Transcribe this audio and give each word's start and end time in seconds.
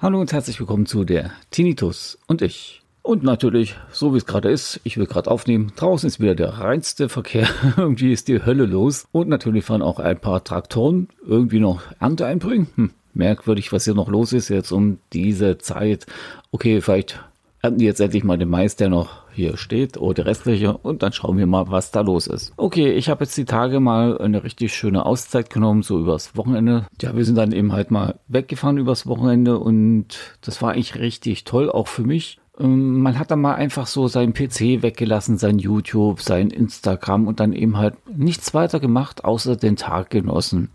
Hallo 0.00 0.20
und 0.20 0.32
herzlich 0.32 0.60
willkommen 0.60 0.86
zu 0.86 1.04
der 1.04 1.32
Tinnitus 1.50 2.18
und 2.28 2.40
ich. 2.40 2.82
Und 3.02 3.24
natürlich, 3.24 3.76
so 3.90 4.14
wie 4.14 4.18
es 4.18 4.26
gerade 4.26 4.48
ist, 4.48 4.80
ich 4.84 4.96
will 4.96 5.06
gerade 5.06 5.30
aufnehmen, 5.30 5.72
draußen 5.74 6.06
ist 6.06 6.20
wieder 6.20 6.34
der 6.36 6.60
reinste 6.60 7.08
Verkehr, 7.08 7.48
irgendwie 7.76 8.12
ist 8.12 8.28
die 8.28 8.44
Hölle 8.46 8.64
los. 8.64 9.08
Und 9.12 9.28
natürlich 9.28 9.64
fahren 9.64 9.82
auch 9.82 9.98
ein 9.98 10.20
paar 10.20 10.44
Traktoren 10.44 11.08
irgendwie 11.26 11.58
noch 11.58 11.82
Ernte 11.98 12.26
einbringen. 12.26 12.68
Hm, 12.76 12.90
merkwürdig, 13.12 13.72
was 13.72 13.84
hier 13.84 13.94
noch 13.94 14.08
los 14.08 14.32
ist 14.32 14.50
jetzt 14.50 14.70
um 14.72 14.98
diese 15.12 15.58
Zeit. 15.58 16.06
Okay, 16.52 16.80
vielleicht 16.80 17.20
ernten 17.60 17.80
die 17.80 17.84
jetzt 17.84 18.00
endlich 18.00 18.24
mal 18.24 18.38
den 18.38 18.48
Mais, 18.48 18.76
der 18.76 18.88
noch 18.88 19.27
hier 19.38 19.56
steht 19.56 19.96
oder 19.96 20.14
der 20.14 20.26
restliche 20.26 20.76
und 20.76 21.02
dann 21.02 21.12
schauen 21.12 21.38
wir 21.38 21.46
mal, 21.46 21.70
was 21.70 21.90
da 21.90 22.00
los 22.00 22.26
ist. 22.26 22.52
Okay, 22.56 22.90
ich 22.90 23.08
habe 23.08 23.24
jetzt 23.24 23.36
die 23.36 23.44
Tage 23.44 23.80
mal 23.80 24.18
eine 24.18 24.42
richtig 24.42 24.74
schöne 24.74 25.06
Auszeit 25.06 25.48
genommen, 25.48 25.82
so 25.82 25.98
übers 25.98 26.36
Wochenende. 26.36 26.86
Ja, 27.00 27.16
wir 27.16 27.24
sind 27.24 27.36
dann 27.36 27.52
eben 27.52 27.72
halt 27.72 27.90
mal 27.90 28.18
weggefahren 28.26 28.78
übers 28.78 29.06
Wochenende 29.06 29.58
und 29.58 30.36
das 30.40 30.60
war 30.60 30.72
eigentlich 30.72 30.96
richtig 30.96 31.44
toll, 31.44 31.70
auch 31.70 31.88
für 31.88 32.02
mich. 32.02 32.38
Ähm, 32.58 33.00
man 33.00 33.18
hat 33.18 33.30
dann 33.30 33.40
mal 33.40 33.54
einfach 33.54 33.86
so 33.86 34.08
seinen 34.08 34.34
PC 34.34 34.82
weggelassen, 34.82 35.38
sein 35.38 35.58
YouTube, 35.58 36.20
sein 36.20 36.50
Instagram 36.50 37.28
und 37.28 37.40
dann 37.40 37.52
eben 37.52 37.78
halt 37.78 37.94
nichts 38.14 38.54
weiter 38.54 38.80
gemacht, 38.80 39.24
außer 39.24 39.56
den 39.56 39.76
Tag 39.76 40.10
genossen. 40.10 40.70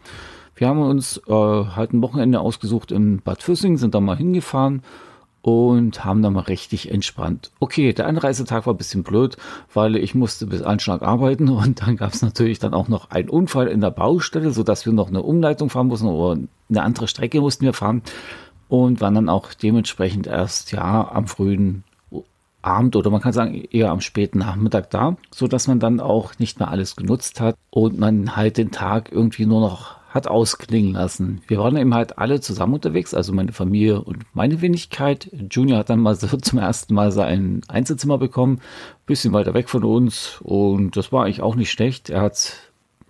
Wir 0.56 0.70
haben 0.70 0.82
uns 0.82 1.22
äh, 1.28 1.32
halt 1.34 1.94
ein 1.94 2.02
Wochenende 2.02 2.40
ausgesucht 2.40 2.92
in 2.92 3.22
Bad 3.22 3.44
Füssing, 3.44 3.78
sind 3.78 3.94
da 3.94 4.00
mal 4.00 4.18
hingefahren 4.18 4.84
und 5.44 6.06
haben 6.06 6.22
dann 6.22 6.34
mal 6.34 6.40
richtig 6.40 6.90
entspannt. 6.90 7.52
Okay, 7.60 7.92
der 7.92 8.08
Anreisetag 8.08 8.66
war 8.66 8.74
ein 8.74 8.78
bisschen 8.78 9.04
blöd, 9.04 9.36
weil 9.74 9.98
ich 9.98 10.16
musste 10.16 10.48
bis 10.48 10.62
Anschlag 10.62 11.04
arbeiten 11.04 11.50
und 11.50 11.82
dann 11.82 11.98
gab 11.98 12.14
es 12.14 12.22
natürlich 12.22 12.60
dann 12.60 12.74
auch 12.74 12.88
noch 12.88 13.12
einen 13.12 13.30
Unfall 13.30 13.68
in 13.68 13.82
der 13.82 13.92
Baustelle, 13.92 14.52
sodass 14.52 14.86
wir 14.86 14.94
noch 14.94 15.10
eine 15.10 15.22
Umleitung 15.22 15.70
fahren 15.70 15.88
mussten 15.88 16.08
oder 16.08 16.42
eine 16.70 16.82
andere 16.82 17.10
Strecke 17.10 17.42
mussten 17.42 17.66
wir 17.66 17.74
fahren 17.74 18.02
und 18.70 19.02
waren 19.02 19.16
dann 19.16 19.30
auch 19.30 19.54
dementsprechend 19.54 20.28
erst 20.28 20.72
ja 20.72 21.12
am 21.12 21.28
frühen 21.28 21.84
Abend 22.62 22.96
oder 22.96 23.10
man 23.10 23.20
kann 23.20 23.34
sagen 23.34 23.66
eher 23.70 23.92
am 23.92 24.00
späten 24.00 24.40
Nachmittag 24.40 24.90
da, 24.92 25.18
so 25.30 25.50
dass 25.50 25.68
man 25.68 25.82
dann 25.82 26.00
auch 26.00 26.40
nicht 26.40 26.60
mehr 26.60 26.70
alles 26.70 26.96
genutzt 26.96 27.42
hat 27.42 27.58
und 27.70 28.00
man 28.00 28.38
halt 28.38 28.58
den 28.58 28.72
Tag 28.72 29.12
irgendwie 29.12 29.46
nur 29.46 29.60
noch 29.60 29.98
hat 30.14 30.28
ausklingen 30.28 30.94
lassen. 30.94 31.42
Wir 31.48 31.58
waren 31.58 31.76
eben 31.76 31.96
halt 31.96 32.20
alle 32.20 32.40
zusammen 32.40 32.76
unterwegs, 32.76 33.16
also 33.16 33.34
meine 33.34 33.52
Familie 33.52 34.00
und 34.00 34.24
meine 34.34 34.62
Wenigkeit. 34.62 35.28
Junior 35.50 35.80
hat 35.80 35.90
dann 35.90 36.00
mal 36.00 36.16
so 36.16 36.28
zum 36.38 36.60
ersten 36.60 36.94
Mal 36.94 37.12
sein 37.12 37.62
Einzelzimmer 37.68 38.20
bekommen, 38.20 38.62
bisschen 39.08 39.34
weiter 39.34 39.56
weg 39.56 39.70
von 39.70 39.84
uns 39.84 40.40
und 40.44 40.96
das 40.96 41.12
war 41.12 41.26
eigentlich 41.26 41.42
auch 41.42 41.56
nicht 41.56 41.72
schlecht. 41.72 42.12
Er 42.12 42.22
hat 42.22 42.34
es 42.34 42.58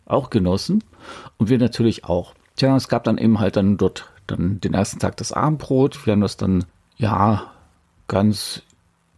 auch 0.06 0.30
genossen 0.30 0.82
und 1.38 1.50
wir 1.50 1.58
natürlich 1.58 2.06
auch. 2.06 2.34
Tja, 2.56 2.74
es 2.78 2.88
gab 2.88 3.04
dann 3.04 3.18
eben 3.18 3.40
halt 3.40 3.58
dann 3.58 3.76
dort 3.76 4.10
dann 4.28 4.62
den 4.62 4.74
ersten 4.74 5.00
Tag 5.00 5.18
das 5.18 5.34
Abendbrot. 5.34 6.06
Wir 6.06 6.14
haben 6.14 6.22
das 6.22 6.38
dann 6.38 6.64
ja 6.96 7.52
ganz 8.08 8.62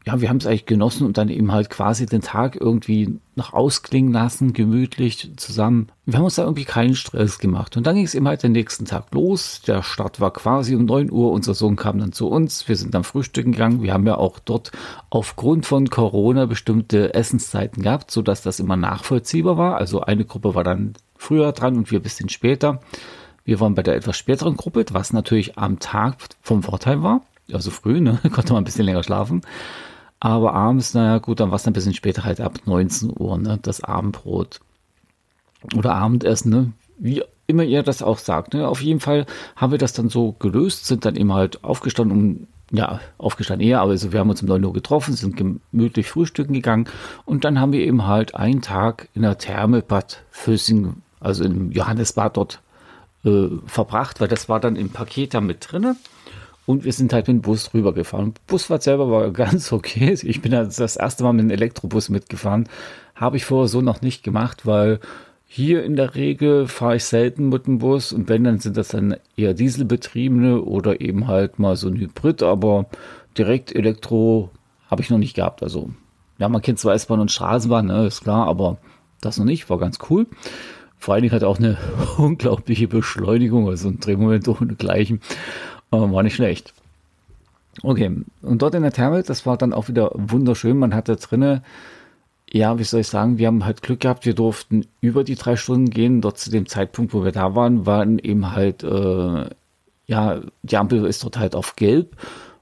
ja, 0.06 0.22
wir 0.22 0.30
haben 0.30 0.38
es 0.38 0.45
eigentlich 0.45 0.67
genossen 0.67 1.08
und 1.08 1.17
dann 1.17 1.30
eben 1.30 1.52
halt 1.52 1.72
quasi 1.72 2.06
den 2.06 2.22
Tag 2.22 2.56
irgendwie 2.56 3.17
noch 3.36 3.53
ausklingen 3.53 4.14
lassen, 4.14 4.53
gemütlich 4.53 5.31
zusammen. 5.36 5.89
Wir 6.06 6.20
haben 6.20 6.25
uns 6.25 6.36
da 6.36 6.44
irgendwie 6.44 6.64
keinen 6.64 6.95
Stress 6.95 7.39
gemacht. 7.39 7.75
Und 7.75 7.88
dann 7.88 7.95
ging 7.95 8.06
es 8.06 8.14
eben 8.14 8.28
halt 8.28 8.44
den 8.44 8.52
nächsten 8.52 8.86
Tag 8.86 9.11
los. 9.14 9.61
Der 9.66 9.81
Start 9.81 10.22
war 10.22 10.31
quasi 10.31 10.76
um 10.76 10.86
9 10.86 11.11
Uhr. 11.11 11.31
Unser 11.31 11.56
Sohn 11.56 11.76
kam 11.76 11.98
dann 11.98 12.11
zu 12.11 12.28
uns. 12.28 12.67
Wir 12.67 12.76
sind 12.76 12.94
dann 12.94 13.03
frühstücken 13.03 13.53
gegangen. 13.53 13.81
Wir 13.81 13.94
haben 13.94 14.06
ja 14.06 14.16
auch 14.16 14.38
dort 14.38 14.72
aufgrund 15.09 15.66
von 15.66 15.89
Corona 15.89 16.45
bestimmte 16.45 17.16
Essenszeiten 17.16 17.81
gehabt, 17.81 18.11
sodass 18.11 18.44
das 18.44 18.59
immer 18.59 18.78
nachvollziehbar 18.78 19.58
war. 19.58 19.78
Also 19.78 20.02
eine 20.02 20.23
Gruppe 20.23 20.53
war 20.53 20.64
dann 20.64 20.94
früher 21.17 21.52
dran 21.52 21.78
und 21.78 21.89
wir 21.89 22.00
ein 22.00 22.03
bisschen 22.03 22.30
später. 22.30 22.80
Wir 23.43 23.60
waren 23.60 23.73
bei 23.73 23.82
der 23.82 23.95
etwas 23.95 24.17
späteren 24.17 24.55
Gruppe, 24.55 24.86
was 24.92 25.14
natürlich 25.14 25.58
am 25.58 25.80
Tag 25.80 26.17
vom 26.42 26.61
Vorteil 26.61 27.02
war. 27.02 27.22
Also 27.52 27.72
früh, 27.72 28.02
ne? 28.02 28.20
konnte 28.32 28.54
man 28.54 28.61
ein 28.61 28.66
bisschen 28.66 28.86
länger 28.86 29.04
schlafen. 29.04 29.42
Aber 30.20 30.53
abends, 30.53 30.93
naja, 30.93 31.17
gut, 31.20 31.39
dann 31.39 31.49
war 31.49 31.58
es 31.58 31.67
ein 31.67 31.73
bisschen 31.73 31.93
später 31.93 32.23
halt 32.23 32.42
ab 32.42 32.59
19 32.65 33.14
Uhr, 33.17 33.37
ne, 33.37 33.59
das 33.61 33.83
Abendbrot. 33.83 34.59
Oder 35.76 35.95
Abendessen, 35.95 36.52
ne, 36.52 36.71
wie 36.98 37.23
immer 37.48 37.64
ihr 37.64 37.83
das 37.83 38.02
auch 38.02 38.17
sagt. 38.17 38.54
Ne? 38.54 38.67
Auf 38.67 38.81
jeden 38.81 38.99
Fall 38.99 39.25
haben 39.55 39.71
wir 39.71 39.77
das 39.77 39.93
dann 39.93 40.09
so 40.09 40.33
gelöst, 40.33 40.86
sind 40.86 41.05
dann 41.05 41.15
eben 41.15 41.33
halt 41.33 41.64
aufgestanden, 41.64 42.17
um, 42.17 42.48
ja, 42.71 42.99
aufgestanden 43.17 43.67
eher, 43.67 43.81
aber 43.81 43.92
also 43.92 44.11
wir 44.11 44.20
haben 44.20 44.30
uns 44.30 44.42
um 44.42 44.48
9 44.48 44.64
Uhr 44.65 44.73
getroffen, 44.73 45.14
sind 45.14 45.37
gemütlich 45.37 46.09
frühstücken 46.09 46.54
gegangen 46.54 46.89
und 47.25 47.45
dann 47.45 47.59
haben 47.59 47.73
wir 47.73 47.81
eben 47.81 48.08
halt 48.08 48.36
einen 48.36 48.61
Tag 48.61 49.09
in 49.14 49.21
der 49.21 49.37
Therme 49.37 49.81
Bad 49.81 50.23
Füssing, 50.31 51.02
also 51.20 51.43
im 51.43 51.71
Johannesbad 51.71 52.37
dort 52.37 52.61
äh, 53.23 53.49
verbracht, 53.67 54.20
weil 54.20 54.27
das 54.27 54.49
war 54.49 54.59
dann 54.59 54.75
im 54.75 54.89
Paket 54.89 55.33
da 55.36 55.42
mit 55.42 55.71
drinne. 55.71 55.95
Und 56.65 56.83
wir 56.83 56.93
sind 56.93 57.14
halt 57.14 57.27
mit 57.27 57.37
dem 57.37 57.42
Bus 57.42 57.73
rübergefahren. 57.73 58.33
Busfahrt 58.48 58.83
selber 58.83 59.11
war 59.11 59.30
ganz 59.31 59.71
okay. 59.71 60.17
Ich 60.23 60.42
bin 60.42 60.52
das 60.52 60.95
erste 60.95 61.23
Mal 61.23 61.33
mit 61.33 61.42
einem 61.42 61.52
Elektrobus 61.52 62.09
mitgefahren. 62.09 62.67
Habe 63.14 63.37
ich 63.37 63.45
vorher 63.45 63.67
so 63.67 63.81
noch 63.81 64.02
nicht 64.02 64.23
gemacht, 64.23 64.65
weil 64.65 64.99
hier 65.48 65.83
in 65.83 65.95
der 65.95 66.15
Regel 66.15 66.67
fahre 66.67 66.98
ich 66.98 67.05
selten 67.05 67.49
mit 67.49 67.67
dem 67.67 67.77
Bus 67.77 68.11
und 68.11 68.27
wenn, 68.27 68.43
dann 68.43 68.59
sind 68.59 68.77
das 68.77 68.89
dann 68.89 69.15
eher 69.37 69.54
Dieselbetriebene 69.54 70.61
oder 70.61 70.99
eben 71.02 71.27
halt 71.27 71.59
mal 71.59 71.75
so 71.75 71.87
ein 71.87 71.98
Hybrid, 71.98 72.43
aber 72.43 72.87
direkt 73.37 73.73
Elektro 73.73 74.49
habe 74.89 75.02
ich 75.02 75.09
noch 75.09 75.17
nicht 75.17 75.36
gehabt. 75.36 75.64
Also, 75.64 75.92
ja, 76.39 76.49
man 76.49 76.61
kennt 76.61 76.80
zwar 76.80 76.93
S-Bahn 76.93 77.20
und 77.20 77.31
Straßenbahn, 77.31 77.86
ne, 77.86 78.08
ist 78.08 78.23
klar, 78.23 78.48
aber 78.48 78.77
das 79.21 79.37
noch 79.37 79.45
nicht, 79.45 79.70
war 79.70 79.77
ganz 79.77 79.99
cool. 80.09 80.27
Vor 80.98 81.14
allen 81.14 81.23
Dingen 81.23 81.36
hat 81.36 81.43
auch 81.43 81.59
eine 81.59 81.77
unglaubliche 82.17 82.87
Beschleunigung, 82.87 83.70
also 83.70 83.89
ein 83.89 83.99
Drehmoment 83.99 84.48
ohne 84.48 84.75
Gleichen. 84.75 85.21
War 85.92 86.23
nicht 86.23 86.36
schlecht. 86.36 86.73
Okay, 87.84 88.12
und 88.42 88.62
dort 88.62 88.76
in 88.76 88.84
der 88.84 88.94
Therme, 88.94 89.23
das 89.23 89.46
war 89.46 89.58
dann 89.58 89.73
auch 89.73 89.88
wieder 89.88 90.12
wunderschön. 90.14 90.78
Man 90.78 90.96
hatte 90.96 91.16
drinne, 91.18 91.62
ja, 92.50 92.80
wie 92.80 92.84
soll 92.84 93.02
ich 93.02 93.08
sagen, 93.08 93.38
wir 93.38 93.48
haben 93.48 93.66
halt 93.66 93.82
Glück 93.82 94.00
gehabt, 94.00 94.26
wir 94.26 94.34
durften 94.34 94.86
über 95.02 95.23
die 95.23 95.36
drei 95.36 95.56
Stunden 95.56 95.90
gehen. 95.90 96.22
Dort 96.22 96.38
zu 96.38 96.50
dem 96.50 96.68
Zeitpunkt, 96.68 97.14
wo 97.14 97.23
wir 97.23 97.32
da 97.32 97.56
waren, 97.56 97.86
waren 97.86 98.20
eben 98.20 98.56
halt, 98.56 98.84
äh, 98.84 99.50
ja, 100.08 100.42
die 100.64 100.78
Ampel 100.78 101.06
ist 101.06 101.23
dort 101.23 101.38
halt 101.38 101.56
auf 101.56 101.76
gelb. 101.76 102.16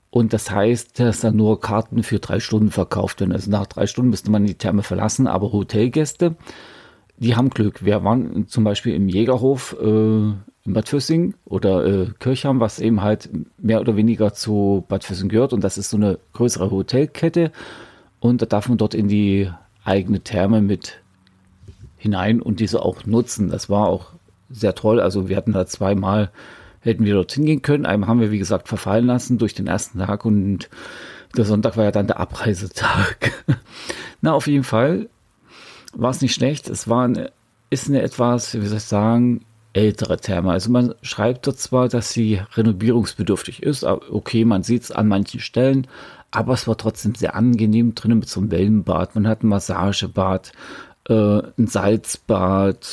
Und 0.09 0.33
das 0.33 0.51
heißt, 0.51 0.99
dass 0.99 1.21
dann 1.21 1.35
nur 1.35 1.59
Karten 1.59 2.03
für 2.03 2.19
drei 2.19 2.39
Stunden 2.39 2.71
verkauft 2.71 3.19
werden. 3.19 3.31
Also 3.31 3.49
nach 3.49 3.65
drei 3.67 3.87
Stunden 3.87 4.11
müsste 4.11 4.31
man 4.31 4.45
die 4.45 4.55
Therme 4.55 4.83
verlassen, 4.83 5.27
aber 5.27 5.51
Hotelgäste, 5.51 6.35
die 7.17 7.35
haben 7.35 7.49
Glück. 7.49 7.83
Wir 7.83 8.03
waren 8.03 8.47
zum 8.47 8.63
Beispiel 8.63 8.93
im 8.93 9.09
Jägerhof 9.09 9.75
äh, 9.81 10.33
in 10.65 10.73
Bad 10.73 10.87
Füssing 10.87 11.33
oder 11.45 11.85
äh, 11.85 12.07
Kirchheim, 12.19 12.59
was 12.59 12.79
eben 12.79 13.01
halt 13.01 13.29
mehr 13.57 13.81
oder 13.81 13.95
weniger 13.95 14.33
zu 14.33 14.85
Bad 14.87 15.03
Füssing 15.03 15.29
gehört. 15.29 15.53
Und 15.53 15.63
das 15.63 15.77
ist 15.77 15.89
so 15.89 15.97
eine 15.97 16.19
größere 16.33 16.71
Hotelkette. 16.71 17.51
Und 18.19 18.41
da 18.41 18.45
darf 18.45 18.69
man 18.69 18.77
dort 18.77 18.93
in 18.93 19.07
die 19.07 19.49
eigene 19.83 20.21
Therme 20.21 20.61
mit 20.61 21.01
hinein 21.97 22.41
und 22.41 22.59
diese 22.59 22.81
auch 22.81 23.05
nutzen. 23.05 23.49
Das 23.49 23.69
war 23.69 23.87
auch 23.87 24.11
sehr 24.49 24.75
toll. 24.75 25.01
Also 25.01 25.27
wir 25.27 25.35
hatten 25.35 25.51
da 25.51 25.65
zweimal, 25.65 26.31
hätten 26.79 27.05
wir 27.05 27.15
dorthin 27.15 27.45
gehen 27.45 27.61
können. 27.61 27.85
Einmal 27.85 28.07
haben 28.07 28.21
wir, 28.21 28.31
wie 28.31 28.39
gesagt, 28.39 28.69
verfallen 28.69 29.05
lassen 29.05 29.37
durch 29.37 29.53
den 29.53 29.67
ersten 29.67 29.99
Tag 29.99 30.23
und 30.23 30.69
der 31.35 31.45
Sonntag 31.45 31.75
war 31.75 31.83
ja 31.83 31.91
dann 31.91 32.07
der 32.07 32.19
Abreisetag. 32.19 33.31
Na, 34.21 34.33
auf 34.33 34.47
jeden 34.47 34.63
Fall 34.63 35.09
war 35.93 36.11
es 36.11 36.21
nicht 36.21 36.35
schlecht. 36.35 36.69
Es 36.69 36.87
war 36.87 37.05
eine, 37.05 37.31
ist 37.69 37.89
eine 37.89 38.01
etwas, 38.01 38.53
wie 38.53 38.65
soll 38.65 38.77
ich 38.77 38.83
sagen, 38.83 39.43
ältere 39.73 40.17
Therme. 40.17 40.51
Also 40.51 40.71
man 40.71 40.93
schreibt 41.01 41.47
dort 41.47 41.59
zwar, 41.59 41.89
dass 41.89 42.11
sie 42.11 42.39
renovierungsbedürftig 42.55 43.63
ist, 43.63 43.83
okay, 43.83 44.45
man 44.45 44.63
sieht 44.63 44.83
es 44.83 44.91
an 44.91 45.07
manchen 45.07 45.39
Stellen, 45.39 45.87
aber 46.31 46.53
es 46.53 46.67
war 46.67 46.77
trotzdem 46.77 47.15
sehr 47.15 47.35
angenehm 47.35 47.95
drinnen 47.95 48.19
mit 48.19 48.29
so 48.29 48.39
einem 48.39 48.51
Wellenbad. 48.51 49.15
Man 49.15 49.27
hat 49.27 49.43
ein 49.43 49.49
Massagebad, 49.49 50.51
äh, 51.07 51.41
ein 51.57 51.67
Salzbad, 51.67 52.87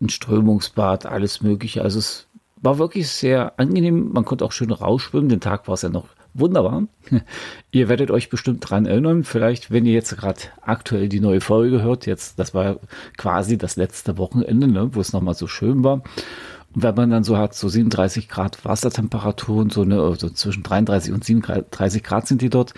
ein 0.00 0.08
Strömungsbad, 0.08 1.06
alles 1.06 1.42
mögliche. 1.42 1.82
Also 1.82 1.98
es 1.98 2.26
war 2.60 2.78
wirklich 2.78 3.08
sehr 3.08 3.58
angenehm. 3.58 4.12
Man 4.12 4.24
konnte 4.24 4.44
auch 4.44 4.52
schön 4.52 4.70
rausschwimmen. 4.70 5.28
Den 5.28 5.40
Tag 5.40 5.68
war 5.68 5.74
es 5.74 5.82
ja 5.82 5.88
noch 5.88 6.06
Wunderbar. 6.34 6.84
Ihr 7.70 7.88
werdet 7.88 8.10
euch 8.10 8.30
bestimmt 8.30 8.68
dran 8.68 8.86
erinnern, 8.86 9.24
vielleicht, 9.24 9.70
wenn 9.70 9.84
ihr 9.84 9.92
jetzt 9.92 10.16
gerade 10.16 10.40
aktuell 10.62 11.08
die 11.08 11.20
neue 11.20 11.40
Folge 11.40 11.82
hört. 11.82 12.06
Jetzt, 12.06 12.38
das 12.38 12.54
war 12.54 12.76
quasi 13.18 13.58
das 13.58 13.76
letzte 13.76 14.16
Wochenende, 14.16 14.66
ne, 14.66 14.94
wo 14.94 15.00
es 15.00 15.12
nochmal 15.12 15.34
so 15.34 15.46
schön 15.46 15.84
war. 15.84 16.02
Und 16.74 16.82
wenn 16.82 16.94
man 16.94 17.10
dann 17.10 17.24
so 17.24 17.36
hat, 17.36 17.54
so 17.54 17.68
37 17.68 18.30
Grad 18.30 18.64
Wassertemperatur 18.64 19.60
und 19.60 19.72
so, 19.72 19.84
ne, 19.84 20.00
also 20.00 20.30
zwischen 20.30 20.62
33 20.62 21.12
und 21.12 21.22
37 21.22 22.02
Grad 22.02 22.26
sind 22.26 22.40
die 22.40 22.50
dort, 22.50 22.72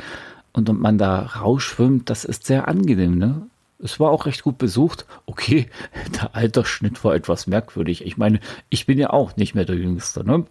und 0.54 0.68
man 0.80 0.98
da 0.98 1.20
rausschwimmt, 1.20 2.08
das 2.08 2.24
ist 2.24 2.46
sehr 2.46 2.68
angenehm, 2.68 3.18
ne? 3.18 3.46
Es 3.80 3.98
war 4.00 4.10
auch 4.10 4.24
recht 4.24 4.44
gut 4.44 4.56
besucht. 4.56 5.04
Okay, 5.26 5.68
der 6.14 6.34
Altersschnitt 6.34 7.04
war 7.04 7.14
etwas 7.14 7.46
merkwürdig. 7.46 8.06
Ich 8.06 8.16
meine, 8.16 8.40
ich 8.70 8.86
bin 8.86 8.98
ja 8.98 9.10
auch 9.10 9.36
nicht 9.36 9.54
mehr 9.54 9.64
der 9.64 9.76
Jüngste, 9.76 10.24
ne? 10.24 10.46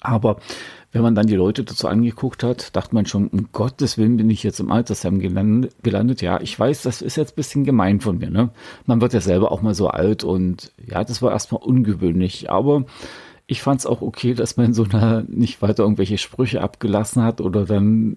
Aber 0.00 0.36
wenn 0.92 1.02
man 1.02 1.14
dann 1.14 1.26
die 1.26 1.36
Leute 1.36 1.62
dazu 1.62 1.86
angeguckt 1.86 2.42
hat, 2.42 2.74
dachte 2.74 2.94
man 2.94 3.06
schon, 3.06 3.28
um 3.28 3.48
Gottes 3.52 3.96
Willen 3.96 4.16
bin 4.16 4.28
ich 4.28 4.42
jetzt 4.42 4.58
im 4.58 4.72
Altersheim 4.72 5.20
gelandet. 5.20 6.20
Ja, 6.20 6.40
ich 6.40 6.58
weiß, 6.58 6.82
das 6.82 7.00
ist 7.00 7.16
jetzt 7.16 7.32
ein 7.32 7.36
bisschen 7.36 7.64
gemein 7.64 8.00
von 8.00 8.18
mir. 8.18 8.30
Ne? 8.30 8.50
Man 8.86 9.00
wird 9.00 9.12
ja 9.12 9.20
selber 9.20 9.52
auch 9.52 9.62
mal 9.62 9.74
so 9.74 9.88
alt 9.88 10.24
und 10.24 10.72
ja, 10.84 11.04
das 11.04 11.22
war 11.22 11.30
erstmal 11.30 11.62
ungewöhnlich. 11.62 12.50
Aber 12.50 12.84
ich 13.46 13.62
fand 13.62 13.80
es 13.80 13.86
auch 13.86 14.02
okay, 14.02 14.34
dass 14.34 14.56
man 14.56 14.74
so 14.74 14.84
einer 14.84 15.22
nicht 15.28 15.62
weiter 15.62 15.84
irgendwelche 15.84 16.18
Sprüche 16.18 16.60
abgelassen 16.60 17.22
hat 17.22 17.40
oder 17.40 17.66
dann 17.66 18.16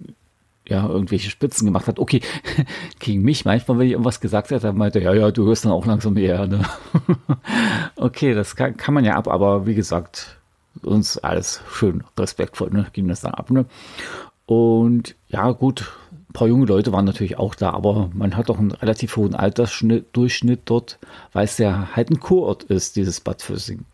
ja, 0.68 0.88
irgendwelche 0.88 1.30
Spitzen 1.30 1.66
gemacht 1.66 1.88
hat. 1.88 2.00
Okay, 2.00 2.22
gegen 3.00 3.22
mich 3.22 3.46
manchmal, 3.46 3.78
wenn 3.78 3.86
ich 3.86 3.92
irgendwas 3.92 4.20
gesagt 4.20 4.50
hätte, 4.50 4.68
dann 4.68 4.78
meinte 4.78 5.00
ja, 5.00 5.14
ja, 5.14 5.30
du 5.30 5.46
hörst 5.46 5.66
dann 5.66 5.74
auch 5.74 5.86
langsam 5.86 6.18
eher. 6.18 6.48
Ne? 6.48 6.62
okay, 7.98 8.34
das 8.34 8.56
kann, 8.56 8.78
kann 8.78 8.94
man 8.96 9.06
ja 9.06 9.14
ab, 9.14 9.28
aber 9.28 9.68
wie 9.68 9.76
gesagt, 9.76 10.40
uns 10.86 11.18
alles 11.18 11.62
schön 11.72 12.04
respektvoll, 12.18 12.70
ne? 12.72 12.88
ging 12.94 13.08
das 13.08 13.22
dann 13.22 13.34
ab. 13.34 13.50
Ne? 13.52 13.66
Und 14.46 15.16
ja, 15.28 15.52
gut, 15.52 15.92
ein 16.12 16.34
paar 16.34 16.48
junge 16.48 16.66
Leute 16.66 16.92
waren 16.92 17.06
natürlich 17.06 17.38
auch 17.38 17.56
da, 17.56 17.72
aber 17.72 18.10
man 18.14 18.36
hat 18.36 18.50
doch 18.50 18.60
einen 18.60 18.72
relativ 18.72 19.16
hohen 19.16 19.36
Altersdurchschnitt 19.36 20.62
dort, 20.66 21.00
weil 21.32 21.46
es 21.46 21.58
ja 21.58 21.90
halt 21.96 22.10
ein 22.10 22.20
Kurort 22.20 22.64
ist, 22.64 22.96
dieses 22.96 23.20
Bad 23.20 23.42
Füssing. 23.42 23.86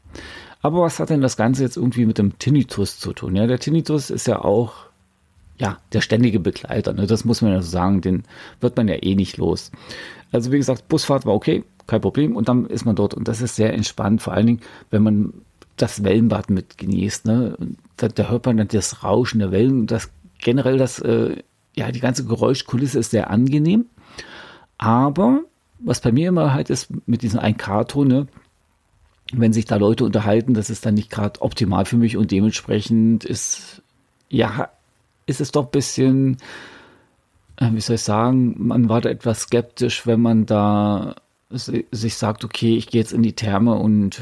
Aber 0.62 0.82
was 0.82 1.00
hat 1.00 1.10
denn 1.10 1.22
das 1.22 1.38
Ganze 1.38 1.64
jetzt 1.64 1.78
irgendwie 1.78 2.06
mit 2.06 2.18
dem 2.18 2.38
Tinnitus 2.38 3.00
zu 3.00 3.14
tun? 3.14 3.36
Ja, 3.36 3.48
der 3.48 3.60
Tinnitus 3.60 4.10
ist 4.10 4.28
ja 4.28 4.44
auch 4.44 4.90
ja, 5.60 5.78
der 5.94 6.02
ständige 6.02 6.40
Begleiter. 6.40 6.94
Ne? 6.94 7.06
Das 7.06 7.26
muss 7.26 7.42
man 7.42 7.52
ja 7.52 7.62
so 7.62 7.70
sagen, 7.70 8.02
den 8.02 8.24
wird 8.62 8.78
man 8.78 8.88
ja 8.88 8.96
eh 8.96 9.16
nicht 9.16 9.38
los. 9.38 9.72
Also 10.32 10.52
wie 10.52 10.58
gesagt, 10.58 10.88
Busfahrt 10.88 11.26
war 11.26 11.34
okay, 11.34 11.64
kein 11.86 12.02
Problem. 12.02 12.36
Und 12.36 12.48
dann 12.48 12.66
ist 12.66 12.86
man 12.86 12.96
dort 12.96 13.14
und 13.14 13.28
das 13.28 13.42
ist 13.42 13.56
sehr 13.56 13.74
entspannt, 13.74 14.22
vor 14.22 14.34
allen 14.34 14.48
Dingen, 14.48 14.62
wenn 14.90 15.04
man 15.04 15.34
das 15.82 16.04
Wellenbad 16.04 16.50
mit 16.50 16.78
genießt. 16.78 17.26
Ne? 17.26 17.58
Da, 17.98 18.08
da, 18.08 18.30
hört 18.30 18.46
man 18.46 18.58
dann 18.58 18.68
das 18.68 19.04
Rauschen 19.04 19.40
der 19.40 19.52
Wellen. 19.52 19.88
Das 19.88 20.10
generell 20.40 20.78
das, 20.78 21.00
äh, 21.00 21.38
ja, 21.76 21.92
die 21.92 22.00
ganze 22.00 22.26
Geräuschkulisse 22.26 23.00
ist 23.00 23.12
sehr 23.12 23.30
angenehm. 23.30 23.86
Aber 24.78 25.42
was 25.80 26.02
bei 26.02 26.12
mir 26.12 26.30
immer 26.30 26.54
halt 26.54 26.70
ist 26.70 26.90
mit 27.08 27.22
diesen 27.22 27.40
1K-Ton, 27.40 28.08
ne? 28.08 28.28
wenn 29.32 29.54
sich 29.54 29.66
da 29.66 29.76
Leute 29.76 30.06
unterhalten, 30.06 30.54
das 30.54 30.70
ist 30.70 30.86
dann 30.86 30.96
nicht 30.96 31.10
gerade 31.10 31.42
optimal 31.42 31.86
für 31.86 31.98
mich 31.98 32.18
und 32.18 32.32
dementsprechend 32.32 33.24
ist, 33.24 33.82
ja, 34.30 34.70
ist 35.26 35.42
es 35.42 35.52
doch 35.52 35.66
ein 35.66 35.72
bisschen, 35.72 36.38
äh, 37.58 37.70
wie 37.72 37.82
soll 37.82 37.96
ich 37.96 38.02
sagen, 38.02 38.56
man 38.58 38.90
war 38.90 39.02
da 39.02 39.10
etwas 39.10 39.42
skeptisch, 39.42 40.08
wenn 40.08 40.22
man 40.22 40.46
da 40.46 41.16
sich 41.50 42.16
sagt, 42.16 42.46
okay, 42.46 42.78
ich 42.78 42.88
gehe 42.88 43.02
jetzt 43.02 43.12
in 43.12 43.24
die 43.24 43.34
Therme 43.34 43.74
und 43.74 44.22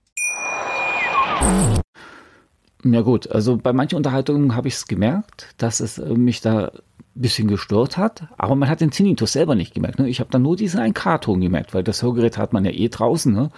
Ja 2.83 3.01
gut, 3.01 3.29
also 3.29 3.57
bei 3.57 3.73
manchen 3.73 3.95
Unterhaltungen 3.95 4.55
habe 4.55 4.67
ich 4.67 4.73
es 4.73 4.87
gemerkt, 4.87 5.53
dass 5.57 5.79
es 5.81 5.97
äh, 5.97 6.13
mich 6.15 6.41
da 6.41 6.65
ein 6.65 6.71
bisschen 7.13 7.47
gestört 7.47 7.97
hat, 7.97 8.23
aber 8.37 8.55
man 8.55 8.69
hat 8.69 8.81
den 8.81 8.91
Tinnitus 8.91 9.33
selber 9.33 9.55
nicht 9.55 9.73
gemerkt. 9.73 9.99
Ne? 9.99 10.09
Ich 10.09 10.19
habe 10.19 10.31
dann 10.31 10.41
nur 10.41 10.55
diesen 10.55 10.79
1K-Ton 10.79 11.41
gemerkt, 11.41 11.73
weil 11.73 11.83
das 11.83 12.01
Hörgerät 12.01 12.37
hat 12.37 12.53
man 12.53 12.65
ja 12.65 12.71
eh 12.71 12.89
draußen. 12.89 13.31
Ne? 13.31 13.51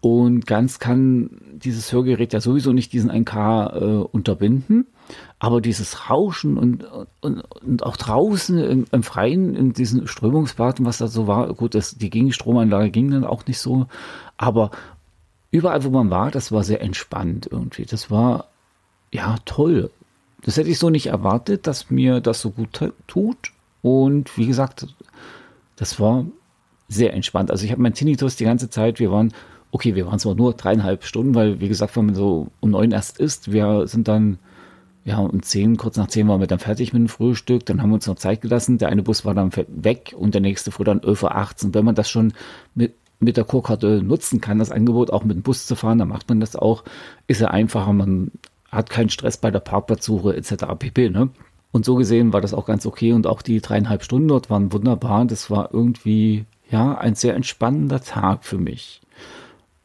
Und 0.00 0.46
ganz 0.46 0.78
kann 0.78 1.30
dieses 1.52 1.92
Hörgerät 1.92 2.32
ja 2.32 2.40
sowieso 2.40 2.72
nicht 2.72 2.92
diesen 2.92 3.10
1K 3.10 3.76
äh, 3.76 4.04
unterbinden. 4.04 4.86
Aber 5.38 5.60
dieses 5.60 6.08
Rauschen 6.08 6.56
und, 6.56 6.84
und, 7.20 7.40
und 7.40 7.82
auch 7.82 7.96
draußen 7.96 8.58
im, 8.58 8.84
im, 8.90 9.02
Freien, 9.02 9.54
in 9.54 9.72
diesen 9.72 10.06
Strömungsbaden, 10.06 10.86
was 10.86 10.98
da 10.98 11.08
so 11.08 11.26
war, 11.26 11.52
gut, 11.54 11.74
das, 11.74 11.96
die 11.96 12.10
Gegenstromanlage 12.10 12.90
ging 12.90 13.10
dann 13.10 13.24
auch 13.24 13.46
nicht 13.46 13.58
so. 13.58 13.86
Aber 14.36 14.70
überall, 15.56 15.84
wo 15.84 15.90
man 15.90 16.10
war, 16.10 16.30
das 16.30 16.52
war 16.52 16.62
sehr 16.62 16.80
entspannt 16.82 17.48
irgendwie. 17.50 17.84
Das 17.84 18.10
war 18.10 18.46
ja 19.10 19.36
toll. 19.44 19.90
Das 20.42 20.56
hätte 20.56 20.68
ich 20.68 20.78
so 20.78 20.90
nicht 20.90 21.06
erwartet, 21.06 21.66
dass 21.66 21.90
mir 21.90 22.20
das 22.20 22.40
so 22.40 22.50
gut 22.50 22.92
tut. 23.06 23.52
Und 23.82 24.36
wie 24.36 24.46
gesagt, 24.46 24.86
das 25.76 25.98
war 25.98 26.24
sehr 26.88 27.14
entspannt. 27.14 27.50
Also 27.50 27.64
ich 27.64 27.72
habe 27.72 27.82
meinen 27.82 27.94
Tinnitus 27.94 28.36
die 28.36 28.44
ganze 28.44 28.70
Zeit, 28.70 29.00
wir 29.00 29.10
waren, 29.10 29.32
okay, 29.70 29.94
wir 29.94 30.06
waren 30.06 30.18
zwar 30.18 30.34
nur 30.34 30.54
dreieinhalb 30.54 31.04
Stunden, 31.04 31.34
weil 31.34 31.60
wie 31.60 31.68
gesagt, 31.68 31.96
wenn 31.96 32.06
man 32.06 32.14
so 32.14 32.48
um 32.60 32.70
neun 32.70 32.92
erst 32.92 33.18
isst, 33.18 33.52
wir 33.52 33.86
sind 33.86 34.08
dann, 34.08 34.38
ja, 35.04 35.18
um 35.18 35.42
zehn, 35.42 35.76
kurz 35.76 35.96
nach 35.96 36.08
zehn 36.08 36.28
waren 36.28 36.40
wir 36.40 36.46
dann 36.46 36.58
fertig 36.58 36.92
mit 36.92 37.00
dem 37.00 37.08
Frühstück, 37.08 37.66
dann 37.66 37.82
haben 37.82 37.90
wir 37.90 37.94
uns 37.94 38.06
noch 38.06 38.16
Zeit 38.16 38.40
gelassen, 38.40 38.78
der 38.78 38.88
eine 38.88 39.02
Bus 39.02 39.24
war 39.24 39.34
dann 39.34 39.50
weg 39.68 40.14
und 40.16 40.34
der 40.34 40.40
nächste 40.40 40.70
fuhr 40.70 40.84
dann 40.84 41.00
11.18 41.00 41.66
Uhr. 41.66 41.74
Wenn 41.74 41.84
man 41.84 41.94
das 41.94 42.08
schon 42.08 42.32
mit 42.74 42.94
mit 43.18 43.36
der 43.36 43.44
Kurkarte 43.44 44.02
nutzen 44.02 44.40
kann, 44.40 44.58
das 44.58 44.70
Angebot 44.70 45.10
auch 45.10 45.24
mit 45.24 45.36
dem 45.36 45.42
Bus 45.42 45.66
zu 45.66 45.74
fahren, 45.74 45.98
dann 45.98 46.08
macht 46.08 46.28
man 46.28 46.40
das 46.40 46.56
auch. 46.56 46.84
Ist 47.26 47.40
ja 47.40 47.48
einfacher, 47.48 47.92
man 47.92 48.30
hat 48.70 48.90
keinen 48.90 49.10
Stress 49.10 49.36
bei 49.36 49.50
der 49.50 49.60
Parkplatzsuche 49.60 50.36
etc. 50.36 50.66
pp. 50.78 51.10
Ne? 51.10 51.30
Und 51.72 51.84
so 51.84 51.94
gesehen 51.94 52.32
war 52.32 52.40
das 52.40 52.54
auch 52.54 52.66
ganz 52.66 52.86
okay 52.86 53.12
und 53.12 53.26
auch 53.26 53.42
die 53.42 53.60
dreieinhalb 53.60 54.02
Stunden 54.02 54.28
dort 54.28 54.50
waren 54.50 54.72
wunderbar. 54.72 55.24
Das 55.24 55.50
war 55.50 55.72
irgendwie 55.72 56.44
ja 56.70 56.96
ein 56.96 57.14
sehr 57.14 57.34
entspannender 57.34 58.00
Tag 58.00 58.44
für 58.44 58.58
mich. 58.58 59.00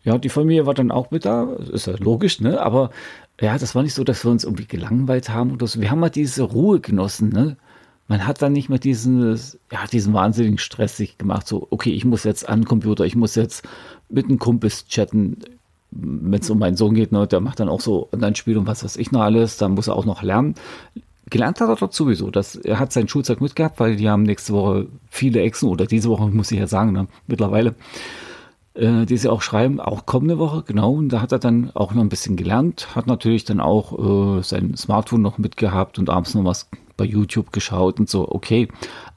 Ja, 0.03 0.17
die 0.17 0.29
Familie 0.29 0.65
war 0.65 0.73
dann 0.73 0.91
auch 0.91 1.11
mit 1.11 1.25
da, 1.25 1.43
ist 1.43 1.87
ja 1.87 1.93
logisch, 1.99 2.39
ne? 2.41 2.59
Aber 2.59 2.89
ja, 3.39 3.57
das 3.57 3.75
war 3.75 3.83
nicht 3.83 3.93
so, 3.93 4.03
dass 4.03 4.23
wir 4.25 4.31
uns 4.31 4.43
irgendwie 4.43 4.65
gelangweilt 4.65 5.29
haben 5.29 5.51
oder 5.51 5.67
so. 5.67 5.79
Wir 5.79 5.91
haben 5.91 6.01
halt 6.01 6.15
diese 6.15 6.43
Ruhe 6.43 6.79
genossen, 6.79 7.29
ne? 7.29 7.57
Man 8.11 8.27
hat 8.27 8.41
dann 8.41 8.51
nicht 8.51 8.67
mehr 8.67 8.77
diesen, 8.77 9.39
ja, 9.71 9.87
diesen 9.89 10.13
wahnsinnigen 10.13 10.57
Stress 10.57 10.97
sich 10.97 11.17
gemacht. 11.17 11.47
So, 11.47 11.65
okay, 11.69 11.91
ich 11.91 12.03
muss 12.03 12.25
jetzt 12.25 12.49
an 12.49 12.59
den 12.59 12.65
Computer, 12.65 13.05
ich 13.05 13.15
muss 13.15 13.35
jetzt 13.35 13.65
mit 14.09 14.25
einem 14.25 14.37
Kumpels 14.37 14.85
chatten. 14.87 15.37
Wenn 15.91 16.41
es 16.41 16.49
um 16.49 16.59
meinen 16.59 16.75
Sohn 16.75 16.93
geht, 16.93 17.13
ne, 17.13 17.25
der 17.25 17.39
macht 17.39 17.61
dann 17.61 17.69
auch 17.69 17.79
so 17.79 18.09
Online-Spiel 18.11 18.57
und 18.57 18.67
was 18.67 18.83
weiß 18.83 18.97
ich 18.97 19.13
noch 19.13 19.21
alles, 19.21 19.55
dann 19.55 19.75
muss 19.75 19.87
er 19.87 19.95
auch 19.95 20.03
noch 20.03 20.23
lernen. 20.23 20.55
Gelernt 21.29 21.61
hat 21.61 21.69
er 21.69 21.77
dort 21.77 21.93
sowieso. 21.93 22.31
Das, 22.31 22.57
er 22.57 22.79
hat 22.79 22.91
sein 22.91 23.07
Schulzeug 23.07 23.39
mitgehabt, 23.39 23.79
weil 23.79 23.95
die 23.95 24.09
haben 24.09 24.23
nächste 24.23 24.51
Woche 24.51 24.87
viele 25.09 25.39
Echsen, 25.39 25.69
oder 25.69 25.85
diese 25.85 26.09
Woche 26.09 26.27
muss 26.27 26.51
ich 26.51 26.59
ja 26.59 26.67
sagen, 26.67 26.91
ne, 26.91 27.07
mittlerweile, 27.27 27.75
äh, 28.73 29.05
die 29.05 29.15
sie 29.15 29.29
auch 29.29 29.41
schreiben, 29.41 29.79
auch 29.79 30.05
kommende 30.05 30.37
Woche, 30.37 30.63
genau. 30.67 30.91
Und 30.95 31.07
da 31.09 31.21
hat 31.21 31.31
er 31.31 31.39
dann 31.39 31.71
auch 31.75 31.93
noch 31.93 32.01
ein 32.01 32.09
bisschen 32.09 32.35
gelernt, 32.35 32.93
hat 32.93 33.07
natürlich 33.07 33.45
dann 33.45 33.61
auch 33.61 34.37
äh, 34.37 34.43
sein 34.43 34.75
Smartphone 34.75 35.21
noch 35.21 35.37
mitgehabt 35.37 35.97
und 35.97 36.09
abends 36.09 36.35
noch 36.35 36.43
was 36.43 36.69
bei 37.01 37.07
YouTube 37.07 37.51
geschaut 37.51 37.99
und 37.99 38.07
so, 38.07 38.29
okay. 38.29 38.67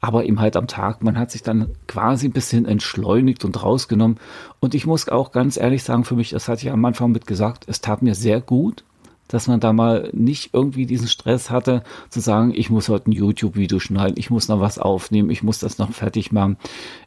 Aber 0.00 0.25
eben 0.25 0.41
halt 0.41 0.57
am 0.57 0.67
Tag, 0.69 1.05
man 1.05 1.19
hat 1.19 1.31
sich 1.31 1.43
dann 1.43 1.69
quasi 1.87 2.29
ein 2.29 2.33
bisschen 2.33 2.64
entschleunigt 2.64 3.45
und 3.45 3.62
rausgenommen. 3.62 4.17
Und 4.59 4.75
ich 4.75 4.87
muss 4.87 5.07
auch 5.11 5.33
ganz 5.33 5.59
ehrlich 5.59 5.83
sagen, 5.83 6.05
für 6.05 6.17
mich, 6.17 6.31
das 6.31 6.49
hatte 6.49 6.67
ich 6.67 6.73
am 6.73 6.85
Anfang 6.85 7.12
mit 7.12 7.26
gesagt, 7.26 7.64
es 7.67 7.83
tat 7.83 8.00
mir 8.00 8.14
sehr 8.14 8.41
gut, 8.41 8.85
dass 9.29 9.49
man 9.49 9.61
da 9.61 9.75
mal 9.75 10.09
nicht 10.14 10.55
irgendwie 10.55 10.87
diesen 10.87 11.09
Stress 11.09 11.50
hatte, 11.50 11.83
zu 12.09 12.21
sagen, 12.21 12.53
ich 12.55 12.71
muss 12.71 12.88
heute 12.88 13.11
ein 13.11 13.12
YouTube-Video 13.12 13.81
schneiden, 13.81 14.17
ich 14.17 14.31
muss 14.31 14.49
noch 14.49 14.61
was 14.61 14.79
aufnehmen, 14.79 15.29
ich 15.29 15.43
muss 15.43 15.59
das 15.59 15.76
noch 15.76 15.93
fertig 15.93 16.33
machen. 16.33 16.57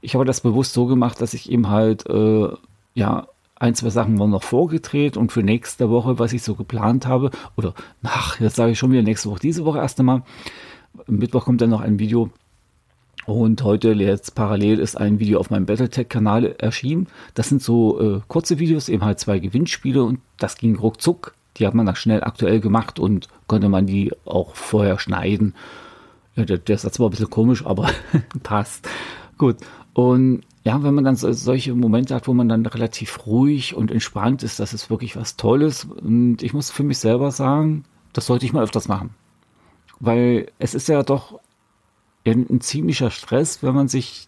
Ich 0.01 0.13
habe 0.13 0.25
das 0.25 0.41
bewusst 0.41 0.74
so 0.74 0.86
gemacht, 0.86 1.19
dass 1.22 1.34
ich 1.34 1.51
eben 1.51 1.69
halt, 1.69 2.07
äh, 2.07 2.50
ja, 2.93 3.27
ein, 3.55 3.74
zwei 3.74 3.89
Sachen 3.89 4.19
waren 4.19 4.29
noch 4.29 4.43
vorgedreht 4.43 5.17
und 5.17 5.31
für 5.31 5.41
nächste 5.41 5.89
Woche, 5.89 6.19
was 6.19 6.34
ich 6.34 6.43
so 6.43 6.53
geplant 6.53 7.07
habe, 7.07 7.31
oder 7.55 7.74
ach, 8.03 8.39
jetzt 8.39 8.55
sage 8.55 8.74
ich 8.74 8.79
schon 8.79 8.91
wieder 8.91 9.01
nächste 9.01 9.31
Woche, 9.31 9.39
diese 9.39 9.65
Woche 9.65 9.79
erst 9.79 10.00
einmal. 10.00 10.22
Mittwoch 11.05 11.45
kommt 11.45 11.61
dann 11.61 11.69
noch 11.69 11.81
ein 11.81 11.99
Video 11.99 12.31
und 13.27 13.61
heute 13.63 13.91
jetzt 13.91 14.35
parallel 14.35 14.79
ist 14.79 14.95
ein 14.95 15.19
Video 15.19 15.39
auf 15.39 15.49
meinem 15.49 15.65
Battletech-Kanal 15.65 16.55
erschienen. 16.59 17.07
Das 17.33 17.49
sind 17.49 17.61
so 17.61 17.99
äh, 17.99 18.21
kurze 18.29 18.57
Videos, 18.57 18.87
eben 18.87 19.03
halt 19.03 19.19
zwei 19.19 19.39
Gewinnspiele 19.39 20.01
und 20.01 20.19
das 20.37 20.57
ging 20.57 20.77
ruckzuck. 20.77 21.33
Die 21.57 21.67
hat 21.67 21.73
man 21.73 21.85
dann 21.85 21.97
schnell 21.97 22.23
aktuell 22.23 22.61
gemacht 22.61 22.99
und 22.99 23.27
konnte 23.47 23.67
man 23.67 23.85
die 23.85 24.13
auch 24.23 24.55
vorher 24.55 24.97
schneiden. 24.97 25.55
Ja, 26.37 26.45
der, 26.45 26.57
der 26.57 26.77
Satz 26.77 26.99
war 26.99 27.07
ein 27.07 27.11
bisschen 27.11 27.29
komisch, 27.29 27.65
aber 27.65 27.89
passt. 28.43 28.87
Gut. 29.37 29.57
Und 29.93 30.43
ja, 30.63 30.81
wenn 30.83 30.93
man 30.93 31.03
dann 31.03 31.17
so, 31.17 31.29
solche 31.33 31.75
Momente 31.75 32.15
hat, 32.15 32.29
wo 32.29 32.33
man 32.33 32.47
dann 32.47 32.65
relativ 32.65 33.25
ruhig 33.25 33.75
und 33.75 33.91
entspannt 33.91 34.41
ist, 34.41 34.61
das 34.61 34.73
ist 34.73 34.89
wirklich 34.89 35.17
was 35.17 35.35
Tolles. 35.35 35.83
Und 35.83 36.43
ich 36.43 36.53
muss 36.53 36.71
für 36.71 36.83
mich 36.83 36.99
selber 36.99 37.31
sagen, 37.31 37.83
das 38.13 38.27
sollte 38.27 38.45
ich 38.45 38.53
mal 38.53 38.63
öfters 38.63 38.87
machen. 38.87 39.09
Weil 39.99 40.51
es 40.59 40.73
ist 40.73 40.87
ja 40.87 41.03
doch 41.03 41.39
ein 42.25 42.61
ziemlicher 42.61 43.09
Stress, 43.09 43.63
wenn 43.63 43.73
man 43.73 43.87
sich 43.87 44.27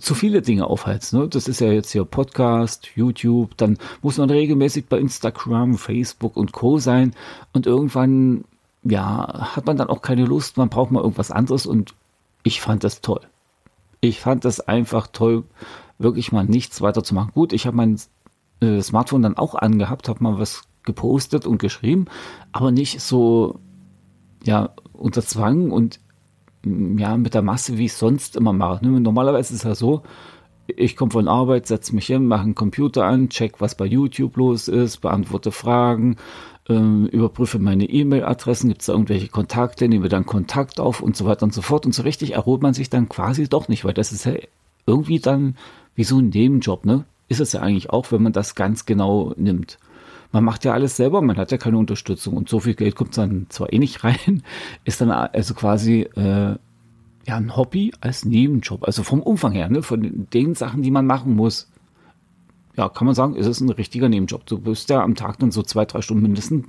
zu 0.00 0.14
viele 0.14 0.42
Dinge 0.42 0.66
aufheizt. 0.66 1.12
Ne? 1.12 1.28
Das 1.28 1.48
ist 1.48 1.60
ja 1.60 1.72
jetzt 1.72 1.90
hier 1.90 2.04
Podcast, 2.04 2.90
YouTube, 2.94 3.56
dann 3.56 3.78
muss 4.00 4.18
man 4.18 4.30
regelmäßig 4.30 4.86
bei 4.86 4.98
Instagram, 4.98 5.76
Facebook 5.76 6.36
und 6.36 6.52
Co. 6.52 6.78
sein 6.78 7.14
und 7.52 7.66
irgendwann, 7.66 8.44
ja, 8.84 9.54
hat 9.56 9.66
man 9.66 9.76
dann 9.76 9.88
auch 9.88 10.02
keine 10.02 10.24
Lust, 10.24 10.56
man 10.56 10.68
braucht 10.68 10.92
mal 10.92 11.02
irgendwas 11.02 11.30
anderes 11.30 11.66
und 11.66 11.94
ich 12.42 12.60
fand 12.60 12.84
das 12.84 13.00
toll. 13.00 13.20
Ich 14.00 14.20
fand 14.20 14.44
das 14.44 14.60
einfach 14.60 15.08
toll, 15.08 15.44
wirklich 15.98 16.32
mal 16.32 16.44
nichts 16.44 16.80
weiter 16.80 17.02
zu 17.02 17.14
machen. 17.14 17.32
Gut, 17.34 17.52
ich 17.52 17.66
habe 17.66 17.76
mein 17.76 18.00
äh, 18.60 18.80
Smartphone 18.82 19.22
dann 19.22 19.36
auch 19.36 19.54
angehabt, 19.54 20.08
habe 20.08 20.22
mal 20.22 20.38
was 20.38 20.62
gepostet 20.84 21.46
und 21.46 21.58
geschrieben, 21.58 22.06
aber 22.52 22.72
nicht 22.72 23.00
so, 23.00 23.60
ja, 24.44 24.70
unter 24.92 25.22
Zwang 25.22 25.70
und 25.70 26.00
ja, 26.64 27.16
mit 27.16 27.34
der 27.34 27.42
Masse, 27.42 27.78
wie 27.78 27.86
ich 27.86 27.94
sonst 27.94 28.36
immer 28.36 28.52
mache. 28.52 28.86
Ne? 28.86 29.00
Normalerweise 29.00 29.54
ist 29.54 29.60
es 29.60 29.64
ja 29.64 29.74
so, 29.74 30.02
ich 30.68 30.96
komme 30.96 31.10
von 31.10 31.28
Arbeit, 31.28 31.66
setze 31.66 31.94
mich 31.94 32.06
hin, 32.06 32.26
mache 32.26 32.42
einen 32.42 32.54
Computer 32.54 33.04
an, 33.04 33.28
check, 33.28 33.60
was 33.60 33.74
bei 33.74 33.84
YouTube 33.84 34.36
los 34.36 34.68
ist, 34.68 34.98
beantworte 34.98 35.50
Fragen, 35.50 36.16
äh, 36.68 36.74
überprüfe 36.74 37.58
meine 37.58 37.84
E-Mail-Adressen, 37.84 38.68
gibt 38.68 38.82
es 38.82 38.86
da 38.86 38.92
irgendwelche 38.92 39.28
Kontakte, 39.28 39.88
nehme 39.88 40.08
dann 40.08 40.24
Kontakt 40.24 40.78
auf 40.78 41.00
und 41.02 41.16
so 41.16 41.26
weiter 41.26 41.42
und 41.42 41.52
so 41.52 41.62
fort. 41.62 41.84
Und 41.84 41.94
so 41.94 42.02
richtig 42.02 42.34
erholt 42.34 42.62
man 42.62 42.74
sich 42.74 42.90
dann 42.90 43.08
quasi 43.08 43.48
doch 43.48 43.68
nicht, 43.68 43.84
weil 43.84 43.94
das 43.94 44.12
ist 44.12 44.24
ja 44.24 44.34
irgendwie 44.86 45.18
dann 45.18 45.56
wie 45.94 46.04
so 46.04 46.18
ein 46.18 46.28
Nebenjob, 46.28 46.86
ne? 46.86 47.04
Ist 47.28 47.40
es 47.40 47.52
ja 47.52 47.60
eigentlich 47.60 47.90
auch, 47.90 48.12
wenn 48.12 48.22
man 48.22 48.32
das 48.32 48.54
ganz 48.54 48.86
genau 48.86 49.32
nimmt 49.36 49.78
man 50.32 50.44
macht 50.44 50.64
ja 50.64 50.72
alles 50.72 50.96
selber, 50.96 51.20
man 51.22 51.36
hat 51.36 51.52
ja 51.52 51.58
keine 51.58 51.78
Unterstützung 51.78 52.36
und 52.36 52.48
so 52.48 52.60
viel 52.60 52.74
Geld 52.74 52.96
kommt 52.96 53.16
dann 53.16 53.46
zwar 53.50 53.72
eh 53.72 53.78
nicht 53.78 54.02
rein, 54.02 54.42
ist 54.84 55.00
dann 55.00 55.10
also 55.10 55.54
quasi 55.54 56.02
äh, 56.16 56.56
ja 57.26 57.36
ein 57.36 57.56
Hobby 57.56 57.92
als 58.00 58.24
Nebenjob, 58.24 58.84
also 58.84 59.02
vom 59.02 59.22
Umfang 59.22 59.52
her, 59.52 59.68
ne, 59.68 59.82
von 59.82 60.26
den 60.32 60.54
Sachen, 60.54 60.82
die 60.82 60.90
man 60.90 61.06
machen 61.06 61.36
muss. 61.36 61.70
Ja, 62.76 62.88
kann 62.88 63.04
man 63.04 63.14
sagen, 63.14 63.36
ist 63.36 63.46
es 63.46 63.60
ein 63.60 63.68
richtiger 63.68 64.08
Nebenjob. 64.08 64.46
Du 64.46 64.58
bist 64.58 64.88
ja 64.88 65.02
am 65.02 65.14
Tag 65.14 65.38
dann 65.38 65.50
so 65.50 65.62
zwei, 65.62 65.84
drei 65.84 66.00
Stunden 66.00 66.22
mindestens 66.22 66.66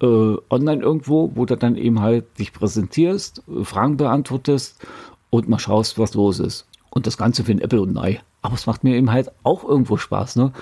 äh, 0.00 0.36
online 0.50 0.82
irgendwo, 0.82 1.32
wo 1.34 1.44
du 1.44 1.56
dann 1.56 1.76
eben 1.76 2.00
halt 2.00 2.38
dich 2.38 2.54
präsentierst, 2.54 3.42
äh, 3.48 3.64
Fragen 3.64 3.98
beantwortest 3.98 4.84
und 5.30 5.48
mal 5.48 5.58
schaust, 5.58 5.98
was 5.98 6.14
los 6.14 6.38
ist. 6.38 6.66
Und 6.90 7.06
das 7.06 7.18
Ganze 7.18 7.44
für 7.44 7.52
ein 7.52 7.60
Apple 7.60 7.82
und 7.82 7.96
ein 7.96 7.98
Ei. 7.98 8.20
Aber 8.40 8.54
es 8.54 8.66
macht 8.66 8.84
mir 8.84 8.96
eben 8.96 9.12
halt 9.12 9.30
auch 9.42 9.64
irgendwo 9.64 9.98
Spaß, 9.98 10.36
ne? 10.36 10.52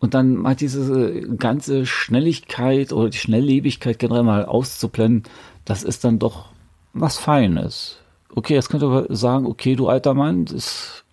Und 0.00 0.14
dann 0.14 0.34
mal 0.34 0.56
diese 0.56 1.36
ganze 1.36 1.84
Schnelligkeit 1.84 2.92
oder 2.92 3.10
die 3.10 3.18
Schnelllebigkeit 3.18 3.98
generell 3.98 4.22
mal 4.22 4.46
auszublenden, 4.46 5.24
das 5.66 5.82
ist 5.82 6.04
dann 6.04 6.18
doch 6.18 6.46
was 6.94 7.18
Feines. 7.18 7.98
Okay, 8.34 8.54
jetzt 8.54 8.70
könnt 8.70 8.82
ihr 8.82 9.06
sagen, 9.10 9.46
okay, 9.46 9.76
du 9.76 9.88
alter 9.88 10.14
Mann, 10.14 10.46
das, 10.46 11.04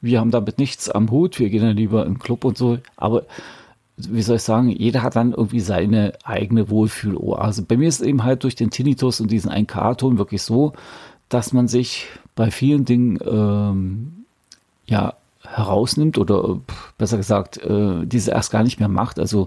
wir 0.00 0.20
haben 0.20 0.30
damit 0.30 0.58
nichts 0.58 0.88
am 0.88 1.10
Hut, 1.10 1.38
wir 1.38 1.50
gehen 1.50 1.62
dann 1.62 1.76
lieber 1.76 2.06
im 2.06 2.18
Club 2.18 2.44
und 2.44 2.56
so. 2.56 2.78
Aber 2.96 3.24
wie 3.98 4.22
soll 4.22 4.36
ich 4.36 4.42
sagen, 4.42 4.70
jeder 4.70 5.02
hat 5.02 5.16
dann 5.16 5.32
irgendwie 5.32 5.60
seine 5.60 6.14
eigene 6.24 6.70
Wohlfühloase. 6.70 7.62
Bei 7.62 7.76
mir 7.76 7.88
ist 7.88 8.00
es 8.00 8.06
eben 8.06 8.24
halt 8.24 8.42
durch 8.44 8.54
den 8.54 8.70
Tinnitus 8.70 9.20
und 9.20 9.30
diesen 9.30 9.50
1K-Ton 9.50 10.18
wirklich 10.18 10.42
so, 10.42 10.72
dass 11.28 11.52
man 11.52 11.68
sich 11.68 12.06
bei 12.34 12.50
vielen 12.50 12.84
Dingen 12.84 13.18
ähm, 13.26 14.24
ja 14.86 15.14
herausnimmt 15.42 16.18
oder 16.18 16.60
besser 16.96 17.16
gesagt, 17.16 17.58
äh, 17.58 18.04
diese 18.06 18.32
erst 18.32 18.50
gar 18.50 18.62
nicht 18.62 18.78
mehr 18.78 18.88
macht. 18.88 19.18
Also 19.18 19.46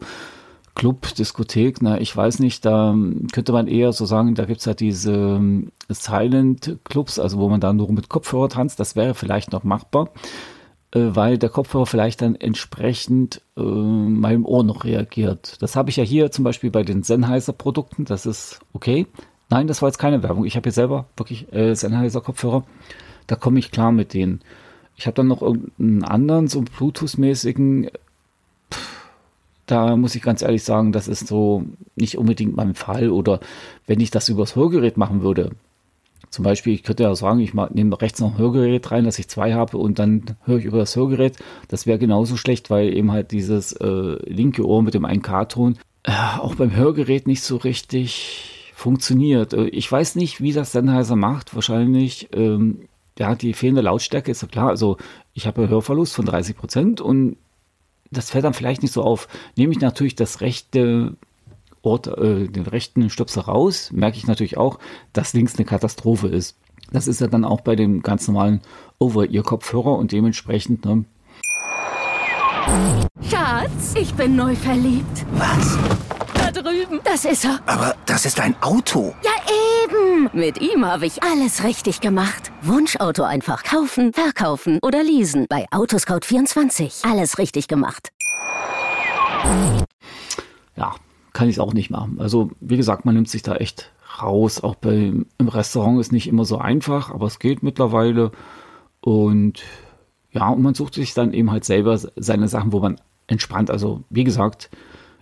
Club, 0.74 1.13
Diskothek, 1.15 1.81
na, 1.81 2.00
ich 2.00 2.15
weiß 2.15 2.39
nicht, 2.39 2.65
da 2.65 2.95
könnte 3.33 3.51
man 3.51 3.67
eher 3.67 3.91
so 3.91 4.05
sagen, 4.05 4.36
da 4.36 4.45
gibt 4.45 4.62
es 4.62 4.67
halt 4.67 4.79
diese 4.79 5.13
ähm, 5.13 5.71
Silent 5.89 6.79
Clubs, 6.86 7.19
also 7.19 7.39
wo 7.39 7.50
man 7.50 7.60
da 7.60 7.74
nur 7.74 7.91
mit 7.91 8.10
Kopfhörer 8.10 8.50
tanzt, 8.50 8.79
das 8.79 8.95
wäre 8.95 9.13
vielleicht 9.13 9.51
noch 9.51 9.63
machbar, 9.63 10.10
äh, 10.91 11.10
weil 11.12 11.38
der 11.38 11.50
Kopfhörer 11.50 11.86
vielleicht 11.86 12.21
dann 12.21 12.36
entsprechend 12.36 13.41
äh, 13.57 13.62
meinem 13.62 14.45
Ohr 14.45 14.63
noch 14.63 14.86
reagiert. 14.86 15.62
Das 15.62 15.75
habe 15.75 15.89
ich 15.89 15.98
ja 15.98 16.03
hier 16.03 16.31
zum 16.31 16.45
Beispiel 16.45 16.71
bei 16.71 16.83
den 16.83 17.03
Sennheiser 17.03 17.53
Produkten, 17.53 18.05
das 18.05 18.25
ist 18.25 18.62
okay. 18.71 19.07
Nein, 19.50 19.67
das 19.67 19.81
war 19.81 19.89
jetzt 19.89 20.00
keine 20.00 20.24
Werbung. 20.24 20.45
Ich 20.45 20.55
habe 20.55 20.63
hier 20.63 20.71
selber 20.71 21.05
wirklich 21.17 21.51
äh, 21.51 21.75
Sennheiser 21.75 22.21
Kopfhörer. 22.21 22.63
Da 23.27 23.36
komme 23.36 23.60
ich 23.60 23.71
klar 23.71 23.91
mit 23.91 24.13
denen. 24.13 24.39
Ich 24.95 25.07
habe 25.07 25.15
dann 25.15 25.27
noch 25.27 25.41
irgendeinen 25.41 26.03
anderen, 26.03 26.48
so 26.48 26.62
Bluetooth-mäßigen. 26.62 27.89
Da 29.65 29.95
muss 29.95 30.15
ich 30.15 30.21
ganz 30.21 30.41
ehrlich 30.41 30.63
sagen, 30.63 30.91
das 30.91 31.07
ist 31.07 31.27
so 31.27 31.63
nicht 31.95 32.17
unbedingt 32.17 32.55
mein 32.55 32.75
Fall. 32.75 33.10
Oder 33.10 33.39
wenn 33.88 34.00
ich 34.00 34.12
das 34.12 34.29
übers 34.29 34.55
Hörgerät 34.55 34.98
machen 34.98 35.21
würde, 35.21 35.51
zum 36.31 36.43
Beispiel, 36.43 36.74
ich 36.74 36.83
könnte 36.83 37.03
ja 37.03 37.13
sagen, 37.13 37.41
ich 37.41 37.53
nehme 37.53 38.01
rechts 38.01 38.21
noch 38.21 38.33
ein 38.33 38.38
Hörgerät 38.38 38.89
rein, 38.89 39.03
dass 39.03 39.19
ich 39.19 39.27
zwei 39.27 39.53
habe 39.53 39.77
und 39.77 40.00
dann 40.00 40.24
höre 40.45 40.60
ich 40.60 40.65
über 40.65 40.77
das 40.77 40.95
Hörgerät. 40.95 41.36
Das 41.67 41.86
wäre 41.86 42.00
genauso 42.00 42.38
schlecht, 42.38 42.69
weil 42.69 42.93
eben 42.93 43.12
halt 43.12 43.31
dieses 43.31 43.74
äh, 43.74 44.15
linke 44.25 44.65
Ohr 44.65 44.81
mit 44.81 44.93
dem 44.93 45.05
1K-Ton 45.05 45.77
äh, 46.03 46.12
auch 46.39 46.55
beim 46.55 46.74
Hörgerät 46.74 47.27
nicht 47.27 47.43
so 47.43 47.57
richtig 47.57 48.71
funktioniert. 48.74 49.53
Äh, 49.53 49.67
ich 49.67 49.91
weiß 49.91 50.15
nicht, 50.15 50.41
wie 50.41 50.53
das 50.53 50.71
Sennheiser 50.71 51.17
macht. 51.17 51.53
Wahrscheinlich 51.53 52.29
ähm, 52.33 52.88
ja, 53.20 53.36
die 53.36 53.53
fehlende 53.53 53.82
Lautstärke 53.82 54.32
ist 54.32 54.41
ja 54.41 54.48
klar. 54.48 54.70
Also 54.70 54.98
ich 55.34 55.48
habe 55.48 55.62
einen 55.62 55.70
Hörverlust 55.70 56.15
von 56.15 56.25
30 56.25 56.58
Prozent 56.58 57.01
und 57.01 57.38
das 58.12 58.30
fällt 58.30 58.46
dann 58.46 58.53
vielleicht 58.53 58.82
nicht 58.82 58.94
so 58.94 59.03
auf. 59.03 59.27
Nehme 59.56 59.72
ich 59.74 59.80
natürlich 59.80 60.15
das 60.15 60.41
rechte 60.41 61.15
Ort, 61.82 62.08
äh, 62.08 62.48
den 62.48 62.68
rechten 62.68 63.10
Stöpsel 63.10 63.44
raus, 63.44 63.91
merke 63.91 64.18
ich 64.18 64.27
natürlich 64.27 64.58
auch, 64.58 64.80
dass 65.13 65.34
links 65.34 65.56
eine 65.56 65.65
Katastrophe 65.65 66.27
ist. 66.27 66.56
Das 66.91 67.08
ist 67.08 67.22
ja 67.22 67.27
dann 67.27 67.46
auch 67.46 67.62
bei 67.62 67.75
dem 67.75 68.01
ganz 68.01 68.27
normalen 68.27 68.62
Over-Ear-Kopfhörer 69.00 69.96
und 69.98 70.12
dementsprechend, 70.12 70.86
ne? 70.86 71.06
Schatz, 73.30 73.96
ich 74.00 74.13
bin 74.13 74.36
neu 74.36 74.56
verliebt. 74.56 75.25
Was? 75.34 75.77
Da 76.34 76.51
drüben. 76.51 77.00
Das 77.03 77.25
ist 77.25 77.46
er. 77.46 77.60
Aber 77.65 77.96
das 78.06 78.25
ist 78.25 78.39
ein 78.39 78.56
Auto. 78.62 79.15
Ja, 79.24 79.32
eben. 79.86 80.30
Mit 80.34 80.62
ihm 80.62 80.86
habe 80.86 81.06
ich 81.06 81.24
alles 81.24 81.63
richtig 81.63 82.01
gemacht. 82.01 82.50
Wunschauto 82.63 83.24
einfach 83.24 83.63
kaufen, 83.63 84.13
verkaufen 84.13 84.77
oder 84.84 85.03
leasen. 85.03 85.48
Bei 85.50 85.68
Autoscout24. 85.72 87.10
Alles 87.10 87.39
richtig 87.39 87.68
gemacht. 87.68 88.12
Ja, 90.75 90.94
kann 91.34 91.50
ich 91.50 91.56
es 91.56 91.60
auch 91.60 91.74
nicht 91.74 91.89
machen. 91.89 92.18
Also, 92.20 92.51
wie 92.60 92.77
gesagt, 92.77 93.03
man 93.03 93.15
nimmt 93.15 93.30
sich 93.30 93.41
da 93.41 93.56
echt 93.56 93.91
raus. 94.22 94.63
Auch 94.63 94.75
bei, 94.75 95.12
im 95.38 95.48
Restaurant 95.48 96.00
ist 96.00 96.12
nicht 96.12 96.27
immer 96.27 96.46
so 96.46 96.60
einfach, 96.60 97.10
aber 97.12 97.25
es 97.25 97.39
geht 97.39 97.63
mittlerweile. 97.63 98.32
Und 99.00 99.63
ja, 100.32 100.48
und 100.50 100.62
man 100.62 100.75
sucht 100.75 100.94
sich 100.94 101.15
dann 101.15 101.34
eben 101.34 101.50
halt 101.50 101.65
selber 101.65 101.98
seine 101.98 102.48
Sachen, 102.48 102.72
wo 102.72 102.80
man 102.80 103.01
entspannt. 103.25 103.72
Also, 103.72 104.03
wie 104.12 104.24
gesagt, 104.24 104.70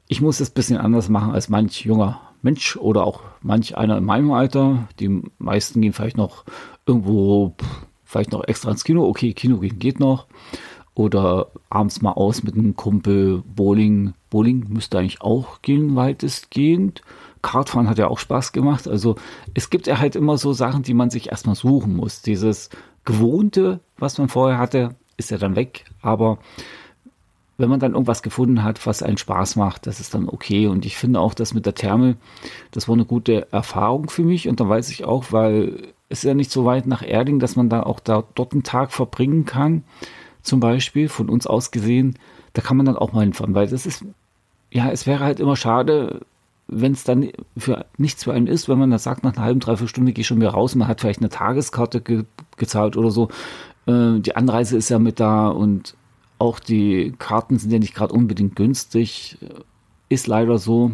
ich 0.09 0.19
muss 0.19 0.41
es 0.41 0.49
ein 0.49 0.55
bisschen 0.55 0.77
anders 0.77 1.07
machen 1.07 1.31
als 1.31 1.47
manch 1.47 1.85
junger 1.85 2.19
Mensch 2.41 2.77
oder 2.77 3.05
auch 3.05 3.21
manch 3.41 3.77
einer 3.77 3.97
in 3.97 4.05
meinem 4.05 4.31
Alter. 4.31 4.87
Die 4.99 5.21
meisten 5.37 5.81
gehen 5.81 5.93
vielleicht 5.93 6.17
noch 6.17 6.45
irgendwo, 6.85 7.55
vielleicht 8.03 8.31
noch 8.31 8.47
extra 8.47 8.71
ins 8.71 8.83
Kino. 8.83 9.05
Okay, 9.07 9.33
Kino 9.33 9.57
gehen 9.57 9.79
geht 9.79 9.99
noch. 9.99 10.27
Oder 10.95 11.47
abends 11.69 12.01
mal 12.01 12.11
aus 12.11 12.43
mit 12.43 12.55
einem 12.55 12.75
Kumpel 12.75 13.41
Bowling. 13.55 14.13
Bowling 14.29 14.65
müsste 14.69 14.99
eigentlich 14.99 15.21
auch 15.21 15.61
gehen, 15.61 15.95
weitestgehend. 15.95 17.01
Kartfahren 17.41 17.87
hat 17.87 17.99
ja 17.99 18.07
auch 18.07 18.19
Spaß 18.19 18.51
gemacht. 18.51 18.87
Also 18.87 19.15
es 19.53 19.69
gibt 19.69 19.87
ja 19.87 19.99
halt 19.99 20.15
immer 20.15 20.37
so 20.37 20.51
Sachen, 20.51 20.83
die 20.83 20.93
man 20.93 21.09
sich 21.09 21.29
erstmal 21.29 21.55
suchen 21.55 21.95
muss. 21.95 22.21
Dieses 22.21 22.69
Gewohnte, 23.05 23.79
was 23.97 24.17
man 24.17 24.27
vorher 24.27 24.57
hatte, 24.57 24.95
ist 25.15 25.31
ja 25.31 25.37
dann 25.37 25.55
weg. 25.55 25.85
Aber 26.01 26.39
wenn 27.59 27.69
man 27.69 27.79
dann 27.81 27.91
irgendwas 27.91 28.23
gefunden 28.23 28.63
hat, 28.63 28.87
was 28.87 29.03
einen 29.03 29.17
Spaß 29.17 29.57
macht, 29.57 29.85
das 29.85 29.99
ist 29.99 30.13
dann 30.13 30.29
okay. 30.29 30.67
Und 30.67 30.85
ich 30.85 30.95
finde 30.95 31.19
auch, 31.19 31.33
dass 31.33 31.53
mit 31.53 31.65
der 31.65 31.75
Therme, 31.75 32.15
das 32.71 32.87
war 32.87 32.95
eine 32.95 33.05
gute 33.05 33.51
Erfahrung 33.51 34.09
für 34.09 34.23
mich. 34.23 34.47
Und 34.47 34.61
da 34.61 34.67
weiß 34.67 34.89
ich 34.89 35.03
auch, 35.03 35.31
weil 35.31 35.89
es 36.07 36.19
ist 36.19 36.23
ja 36.23 36.33
nicht 36.33 36.51
so 36.51 36.63
weit 36.63 36.87
nach 36.87 37.05
Erding, 37.05 37.39
dass 37.39 37.57
man 37.57 37.67
da 37.67 37.83
auch 37.83 37.99
da 37.99 38.23
dort 38.33 38.53
einen 38.53 38.63
Tag 38.63 38.93
verbringen 38.93 39.45
kann. 39.45 39.83
Zum 40.41 40.61
Beispiel 40.61 41.09
von 41.09 41.29
uns 41.29 41.47
aus 41.47 41.71
gesehen, 41.71 42.17
da 42.53 42.61
kann 42.61 42.77
man 42.77 42.85
dann 42.85 42.97
auch 42.97 43.11
mal 43.11 43.21
hinfahren, 43.21 43.53
weil 43.53 43.67
das 43.67 43.85
ist, 43.85 44.05
ja, 44.71 44.89
es 44.89 45.05
wäre 45.05 45.23
halt 45.23 45.41
immer 45.41 45.57
schade, 45.57 46.21
wenn 46.67 46.93
es 46.93 47.03
dann 47.03 47.29
für 47.57 47.85
nichts 47.97 48.23
für 48.23 48.31
einen 48.31 48.47
ist, 48.47 48.69
wenn 48.69 48.79
man 48.79 48.91
das 48.91 49.03
sagt, 49.03 49.23
nach 49.23 49.35
einer 49.35 49.43
halben, 49.43 49.59
dreiviertel 49.59 49.89
Stunde 49.89 50.13
gehe 50.13 50.21
ich 50.21 50.27
schon 50.27 50.39
wieder 50.39 50.51
raus, 50.51 50.75
man 50.75 50.87
hat 50.87 51.01
vielleicht 51.01 51.19
eine 51.19 51.29
Tageskarte 51.29 51.99
ge 51.99 52.23
gezahlt 52.55 52.95
oder 52.95 53.11
so. 53.11 53.27
Äh, 53.85 54.19
die 54.19 54.35
Anreise 54.35 54.77
ist 54.77 54.89
ja 54.89 54.99
mit 54.99 55.19
da 55.19 55.49
und 55.49 55.95
auch 56.39 56.59
die 56.59 57.13
Karten 57.19 57.59
sind 57.59 57.71
ja 57.71 57.79
nicht 57.79 57.93
gerade 57.93 58.13
unbedingt 58.13 58.55
günstig. 58.55 59.37
Ist 60.09 60.27
leider 60.27 60.57
so. 60.57 60.91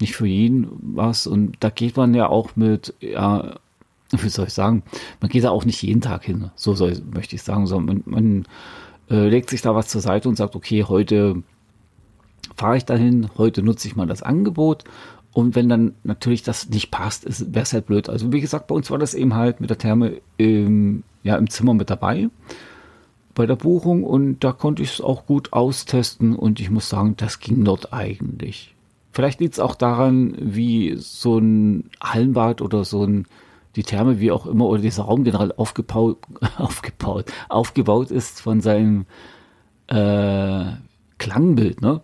Nicht 0.00 0.14
für 0.14 0.26
jeden 0.26 0.68
was. 0.80 1.26
Und 1.26 1.56
da 1.60 1.70
geht 1.70 1.96
man 1.96 2.14
ja 2.14 2.28
auch 2.28 2.56
mit 2.56 2.94
ja, 3.00 3.58
wie 4.10 4.28
soll 4.28 4.46
ich 4.46 4.54
sagen, 4.54 4.82
man 5.20 5.30
geht 5.30 5.44
da 5.44 5.50
auch 5.50 5.64
nicht 5.64 5.82
jeden 5.82 6.00
Tag 6.00 6.24
hin, 6.24 6.50
so 6.54 6.74
soll, 6.74 7.00
möchte 7.12 7.36
ich 7.36 7.42
sagen, 7.42 7.66
sondern 7.66 8.02
man, 8.06 8.22
man 8.22 8.46
äh, 9.10 9.28
legt 9.28 9.50
sich 9.50 9.62
da 9.62 9.74
was 9.74 9.88
zur 9.88 10.00
Seite 10.00 10.28
und 10.28 10.36
sagt, 10.36 10.56
okay, 10.56 10.84
heute 10.84 11.42
fahre 12.56 12.76
ich 12.76 12.84
dahin, 12.84 13.30
heute 13.38 13.62
nutze 13.62 13.88
ich 13.88 13.96
mal 13.96 14.06
das 14.06 14.22
Angebot 14.22 14.84
und 15.32 15.54
wenn 15.54 15.68
dann 15.68 15.94
natürlich 16.02 16.42
das 16.42 16.68
nicht 16.68 16.90
passt, 16.90 17.24
wäre 17.54 17.62
es 17.62 17.72
halt 17.72 17.86
blöd. 17.86 18.08
Also 18.08 18.32
wie 18.32 18.40
gesagt, 18.40 18.66
bei 18.66 18.74
uns 18.74 18.90
war 18.90 18.98
das 18.98 19.14
eben 19.14 19.34
halt 19.34 19.60
mit 19.60 19.70
der 19.70 19.78
Therme 19.78 20.20
im, 20.36 21.04
ja, 21.22 21.36
im 21.36 21.48
Zimmer 21.48 21.74
mit 21.74 21.90
dabei 21.90 22.28
bei 23.34 23.46
der 23.46 23.56
Buchung 23.56 24.04
und 24.04 24.40
da 24.40 24.52
konnte 24.52 24.82
ich 24.82 24.94
es 24.94 25.00
auch 25.00 25.26
gut 25.26 25.52
austesten 25.52 26.34
und 26.34 26.60
ich 26.60 26.70
muss 26.70 26.88
sagen, 26.88 27.14
das 27.16 27.40
ging 27.40 27.64
dort 27.64 27.92
eigentlich. 27.92 28.74
Vielleicht 29.12 29.40
liegt 29.40 29.54
es 29.54 29.60
auch 29.60 29.74
daran, 29.74 30.34
wie 30.38 30.96
so 30.98 31.38
ein 31.38 31.90
Hallenbad 32.02 32.62
oder 32.62 32.84
so 32.84 33.04
ein 33.04 33.26
die 33.76 33.82
Therme, 33.84 34.18
wie 34.20 34.32
auch 34.32 34.46
immer, 34.46 34.66
oder 34.66 34.82
dieser 34.82 35.04
Raum 35.04 35.24
generell 35.24 35.52
aufgebaut, 35.56 36.18
aufgebaut, 36.58 37.26
aufgebaut 37.48 38.10
ist 38.10 38.40
von 38.40 38.60
seinem 38.60 39.06
äh, 39.86 40.64
Klangbild. 41.18 41.80
Ne? 41.80 42.00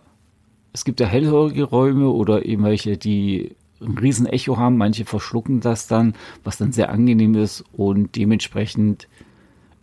Es 0.72 0.84
gibt 0.84 1.00
ja 1.00 1.06
hellhörige 1.06 1.64
Räume 1.64 2.08
oder 2.08 2.44
eben 2.44 2.64
welche, 2.64 2.96
die 2.96 3.56
ein 3.80 3.98
riesen 3.98 4.26
Echo 4.26 4.56
haben. 4.56 4.76
Manche 4.76 5.04
verschlucken 5.04 5.60
das 5.60 5.86
dann, 5.86 6.14
was 6.44 6.56
dann 6.56 6.72
sehr 6.72 6.90
angenehm 6.90 7.34
ist 7.34 7.64
und 7.72 8.14
dementsprechend 8.16 9.08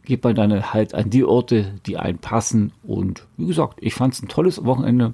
geht 0.06 0.24
man 0.24 0.36
dann 0.36 0.74
halt 0.74 0.94
an 0.94 1.10
die 1.10 1.24
Orte, 1.24 1.74
die 1.86 1.98
einen 1.98 2.18
passen. 2.18 2.74
Und 2.84 3.28
wie 3.38 3.48
gesagt, 3.48 3.78
ich 3.82 3.94
fand 3.94 4.14
es 4.14 4.22
ein 4.22 4.28
tolles 4.28 4.64
Wochenende. 4.66 5.14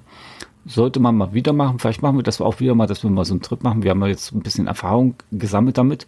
Sollte 0.66 1.00
man 1.00 1.16
mal 1.16 1.32
wieder 1.32 1.52
machen. 1.52 1.78
Vielleicht 1.78 2.02
machen 2.02 2.16
wir 2.16 2.22
das 2.22 2.40
auch 2.40 2.60
wieder 2.60 2.74
mal, 2.74 2.86
dass 2.86 3.02
wir 3.02 3.10
mal 3.10 3.24
so 3.24 3.34
einen 3.34 3.42
Trip 3.42 3.62
machen. 3.62 3.82
Wir 3.82 3.92
haben 3.92 4.02
ja 4.02 4.08
jetzt 4.08 4.32
ein 4.32 4.42
bisschen 4.42 4.66
Erfahrung 4.66 5.14
gesammelt 5.32 5.78
damit. 5.78 6.06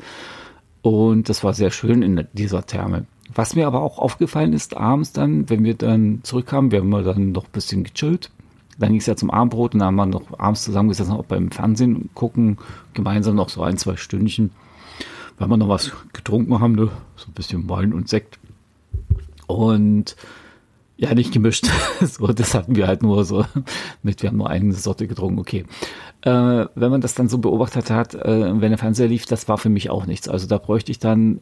Und 0.82 1.28
das 1.28 1.44
war 1.44 1.54
sehr 1.54 1.70
schön 1.70 2.02
in 2.02 2.26
dieser 2.32 2.66
Therme. 2.66 3.06
Was 3.34 3.54
mir 3.54 3.66
aber 3.66 3.80
auch 3.80 3.98
aufgefallen 3.98 4.52
ist, 4.52 4.76
abends 4.76 5.12
dann, 5.12 5.48
wenn 5.48 5.64
wir 5.64 5.74
dann 5.74 6.20
zurückkamen, 6.22 6.70
wir 6.70 6.80
haben 6.80 6.90
dann 6.90 7.32
noch 7.32 7.44
ein 7.44 7.52
bisschen 7.52 7.84
gechillt. 7.84 8.30
Dann 8.78 8.90
ging 8.90 9.00
es 9.00 9.06
ja 9.06 9.16
zum 9.16 9.30
Abendbrot 9.30 9.74
und 9.74 9.80
dann 9.80 9.88
haben 9.88 9.96
wir 9.96 10.06
noch 10.06 10.38
abends 10.38 10.64
zusammengesessen, 10.64 11.14
auch 11.14 11.24
beim 11.24 11.50
Fernsehen 11.50 12.10
gucken, 12.14 12.58
gemeinsam 12.94 13.36
noch 13.36 13.48
so 13.48 13.62
ein, 13.62 13.76
zwei 13.76 13.96
Stündchen, 13.96 14.50
weil 15.38 15.48
wir 15.48 15.56
noch 15.56 15.68
was 15.68 15.92
getrunken 16.12 16.58
haben, 16.58 16.74
ne? 16.74 16.90
so 17.16 17.28
ein 17.28 17.34
bisschen 17.34 17.68
Wein 17.68 17.92
und 17.92 18.08
Sekt. 18.08 18.38
Und 19.56 20.16
ja, 20.96 21.14
nicht 21.14 21.32
gemischt. 21.32 21.66
so, 22.00 22.28
das 22.28 22.54
hatten 22.54 22.76
wir 22.76 22.86
halt 22.86 23.02
nur 23.02 23.24
so 23.24 23.44
mit, 24.02 24.22
wir 24.22 24.30
haben 24.30 24.36
nur 24.36 24.50
eine 24.50 24.72
Sorte 24.74 25.06
getrunken, 25.06 25.38
okay. 25.38 25.64
Äh, 26.22 26.66
wenn 26.74 26.90
man 26.90 27.00
das 27.00 27.14
dann 27.14 27.28
so 27.28 27.38
beobachtet 27.38 27.90
hat, 27.90 28.14
äh, 28.14 28.60
wenn 28.60 28.70
der 28.70 28.78
Fernseher 28.78 29.08
lief, 29.08 29.26
das 29.26 29.48
war 29.48 29.58
für 29.58 29.68
mich 29.68 29.90
auch 29.90 30.06
nichts. 30.06 30.28
Also 30.28 30.46
da 30.46 30.58
bräuchte 30.58 30.92
ich 30.92 31.00
dann 31.00 31.40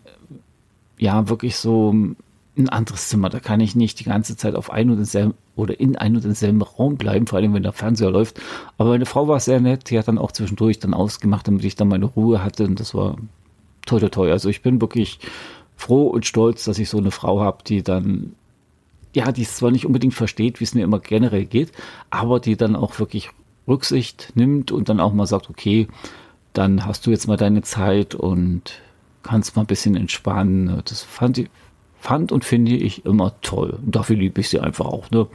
ja 0.98 1.28
wirklich 1.28 1.56
so 1.56 1.92
ein 1.92 2.68
anderes 2.68 3.08
Zimmer. 3.08 3.28
Da 3.28 3.40
kann 3.40 3.60
ich 3.60 3.74
nicht 3.74 4.00
die 4.00 4.04
ganze 4.04 4.36
Zeit 4.36 4.54
auf 4.54 4.70
ein 4.70 4.90
und 4.90 4.96
denselben 4.96 5.34
oder 5.56 5.78
in 5.78 5.96
ein 5.96 6.16
und 6.16 6.24
denselben 6.24 6.62
Raum 6.62 6.96
bleiben, 6.96 7.26
vor 7.26 7.38
allem 7.38 7.52
wenn 7.52 7.62
der 7.62 7.72
Fernseher 7.72 8.10
läuft. 8.10 8.40
Aber 8.78 8.90
meine 8.90 9.06
Frau 9.06 9.28
war 9.28 9.40
sehr 9.40 9.60
nett, 9.60 9.90
die 9.90 9.98
hat 9.98 10.08
dann 10.08 10.18
auch 10.18 10.32
zwischendurch 10.32 10.78
dann 10.78 10.94
ausgemacht, 10.94 11.46
damit 11.46 11.64
ich 11.64 11.76
dann 11.76 11.88
meine 11.88 12.06
Ruhe 12.06 12.42
hatte 12.42 12.64
und 12.64 12.80
das 12.80 12.94
war 12.94 13.16
toll, 13.84 14.00
toll, 14.00 14.10
toll. 14.10 14.32
Also 14.32 14.48
ich 14.48 14.62
bin 14.62 14.80
wirklich 14.80 15.18
froh 15.80 16.08
und 16.08 16.26
stolz, 16.26 16.64
dass 16.64 16.78
ich 16.78 16.88
so 16.88 16.98
eine 16.98 17.10
Frau 17.10 17.40
habe, 17.40 17.64
die 17.64 17.82
dann 17.82 18.34
ja, 19.12 19.32
die 19.32 19.42
es 19.42 19.56
zwar 19.56 19.70
nicht 19.70 19.86
unbedingt 19.86 20.14
versteht, 20.14 20.60
wie 20.60 20.64
es 20.64 20.74
mir 20.74 20.84
immer 20.84 21.00
generell 21.00 21.44
geht, 21.44 21.72
aber 22.10 22.38
die 22.38 22.56
dann 22.56 22.76
auch 22.76 22.98
wirklich 22.98 23.30
Rücksicht 23.66 24.32
nimmt 24.34 24.72
und 24.72 24.88
dann 24.88 25.00
auch 25.00 25.12
mal 25.12 25.26
sagt, 25.26 25.50
okay, 25.50 25.88
dann 26.52 26.86
hast 26.86 27.06
du 27.06 27.10
jetzt 27.10 27.26
mal 27.26 27.36
deine 27.36 27.62
Zeit 27.62 28.14
und 28.14 28.80
kannst 29.22 29.56
mal 29.56 29.62
ein 29.62 29.66
bisschen 29.66 29.96
entspannen. 29.96 30.80
Das 30.84 31.02
fand, 31.02 31.38
ich, 31.38 31.50
fand 31.98 32.32
und 32.32 32.44
finde 32.44 32.72
ich 32.72 33.04
immer 33.04 33.34
toll. 33.40 33.78
Und 33.84 33.94
dafür 33.94 34.16
liebe 34.16 34.40
ich 34.40 34.48
sie 34.48 34.60
einfach 34.60 34.86
auch. 34.86 35.10
Ne? 35.10 35.26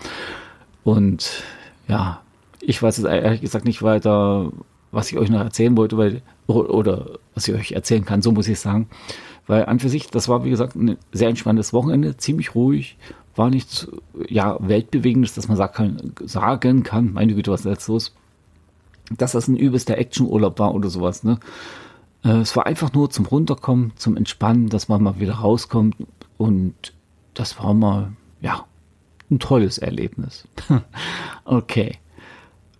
Und 0.84 1.44
ja, 1.88 2.22
ich 2.62 2.82
weiß 2.82 2.98
jetzt 2.98 3.08
ehrlich 3.08 3.42
gesagt 3.42 3.66
nicht 3.66 3.84
weiter, 3.84 4.52
was 4.92 5.12
ich 5.12 5.18
euch 5.18 5.30
noch 5.30 5.42
erzählen 5.42 5.76
wollte, 5.76 5.98
weil, 5.98 6.22
oder 6.48 7.20
was 7.34 7.48
ich 7.48 7.54
euch 7.54 7.72
erzählen 7.74 8.06
kann, 8.06 8.22
so 8.22 8.32
muss 8.32 8.48
ich 8.48 8.60
sagen. 8.60 8.88
Weil 9.48 9.66
an 9.66 9.80
für 9.80 9.90
sich, 9.90 10.08
das 10.08 10.28
war 10.28 10.44
wie 10.44 10.50
gesagt 10.50 10.76
ein 10.76 10.98
sehr 11.12 11.30
entspanntes 11.30 11.74
Wochenende, 11.74 12.18
ziemlich 12.18 12.56
ruhig, 12.56 12.98
war 13.36 13.50
nichts 13.50 13.88
ja, 14.28 14.58
Weltbewegendes, 14.60 15.34
dass 15.34 15.48
man 15.48 15.58
sagen 15.58 15.74
kann, 15.74 16.28
sagen 16.28 16.84
kann, 16.84 17.14
meine 17.14 17.36
Güte, 17.36 17.52
was 17.52 17.62
ist 17.62 17.66
jetzt 17.66 17.88
los? 17.88 18.16
Dass 19.12 19.34
das 19.34 19.48
ein 19.48 19.58
übelster 19.58 19.98
Actionurlaub 19.98 20.58
war 20.58 20.74
oder 20.74 20.90
sowas. 20.90 21.24
Ne? 21.24 21.40
Äh, 22.24 22.38
es 22.38 22.56
war 22.56 22.66
einfach 22.66 22.92
nur 22.94 23.10
zum 23.10 23.26
Runterkommen, 23.26 23.92
zum 23.98 24.18
Entspannen, 24.18 24.70
dass 24.70 24.88
man 24.88 25.04
mal 25.04 25.20
wieder 25.20 25.36
rauskommt 25.36 25.96
und 26.38 26.94
das 27.34 27.60
war 27.60 27.74
mal, 27.74 28.14
ja, 28.42 28.66
ein 29.30 29.40
tolles 29.40 29.78
Erlebnis. 29.78 30.48
okay. 31.46 31.98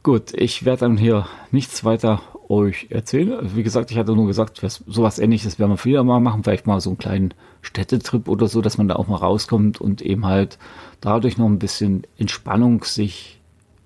Gut, 0.04 0.34
ich 0.34 0.66
werde 0.66 0.82
dann 0.82 0.98
hier 0.98 1.28
nichts 1.52 1.84
weiter 1.84 2.22
euch 2.50 2.88
erzählen. 2.90 3.40
Wie 3.56 3.64
gesagt, 3.64 3.92
ich 3.92 3.98
hatte 3.98 4.14
nur 4.14 4.28
gesagt, 4.28 4.62
sowas 4.88 5.20
ähnliches 5.20 5.60
werden 5.60 5.72
wir 5.72 5.86
wieder 5.86 6.04
mal 6.04 6.20
machen, 6.20 6.44
vielleicht 6.44 6.68
mal 6.68 6.80
so 6.82 6.92
einen 6.92 6.98
kleinen 6.98 7.34
Städtetrip 7.62 8.28
oder 8.28 8.48
so, 8.48 8.62
dass 8.62 8.78
man 8.78 8.88
da 8.88 8.96
auch 8.96 9.08
mal 9.08 9.18
rauskommt 9.18 9.82
und 9.82 10.02
eben 10.02 10.26
halt 10.26 10.58
dadurch 11.02 11.38
noch 11.38 11.48
ein 11.48 11.60
bisschen 11.60 12.06
Entspannung 12.18 12.84
sich 12.84 13.40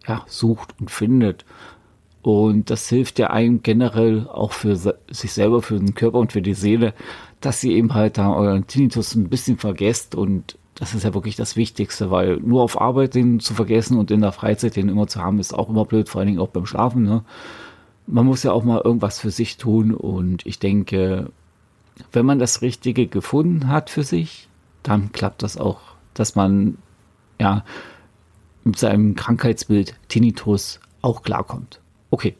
ja, 0.07 0.23
sucht 0.27 0.75
und 0.79 0.91
findet. 0.91 1.45
Und 2.21 2.69
das 2.69 2.89
hilft 2.89 3.17
ja 3.17 3.29
einem 3.29 3.63
generell 3.63 4.27
auch 4.27 4.51
für 4.51 4.75
sich 4.75 5.31
selber, 5.31 5.61
für 5.61 5.79
den 5.79 5.95
Körper 5.95 6.19
und 6.19 6.33
für 6.33 6.41
die 6.41 6.53
Seele, 6.53 6.93
dass 7.39 7.63
ihr 7.63 7.75
eben 7.75 7.93
halt 7.93 8.17
da 8.17 8.33
euren 8.33 8.67
Tinnitus 8.67 9.15
ein 9.15 9.29
bisschen 9.29 9.57
vergesst 9.57 10.15
und 10.15 10.57
das 10.75 10.93
ist 10.93 11.03
ja 11.03 11.13
wirklich 11.13 11.35
das 11.35 11.57
Wichtigste, 11.57 12.09
weil 12.09 12.37
nur 12.37 12.63
auf 12.63 12.79
Arbeit 12.79 13.13
den 13.13 13.41
zu 13.41 13.53
vergessen 13.53 13.97
und 13.97 14.11
in 14.11 14.21
der 14.21 14.31
Freizeit 14.31 14.77
den 14.77 14.87
immer 14.87 15.07
zu 15.07 15.21
haben, 15.21 15.39
ist 15.39 15.53
auch 15.53 15.69
immer 15.69 15.85
blöd, 15.85 16.07
vor 16.07 16.19
allen 16.19 16.27
Dingen 16.27 16.39
auch 16.39 16.49
beim 16.49 16.65
Schlafen. 16.65 17.03
Ne? 17.03 17.23
Man 18.11 18.25
muss 18.25 18.43
ja 18.43 18.51
auch 18.51 18.63
mal 18.63 18.81
irgendwas 18.83 19.19
für 19.19 19.31
sich 19.31 19.57
tun 19.57 19.93
und 19.93 20.45
ich 20.45 20.59
denke, 20.59 21.31
wenn 22.11 22.25
man 22.25 22.39
das 22.39 22.61
Richtige 22.61 23.07
gefunden 23.07 23.67
hat 23.67 23.89
für 23.89 24.03
sich, 24.03 24.49
dann 24.83 25.11
klappt 25.11 25.43
das 25.43 25.57
auch, 25.57 25.79
dass 26.13 26.35
man 26.35 26.77
ja 27.39 27.63
mit 28.63 28.79
seinem 28.79 29.15
Krankheitsbild 29.15 29.95
Tinnitus 30.07 30.79
auch 31.01 31.21
klarkommt. 31.21 31.81
Okay, 32.09 32.35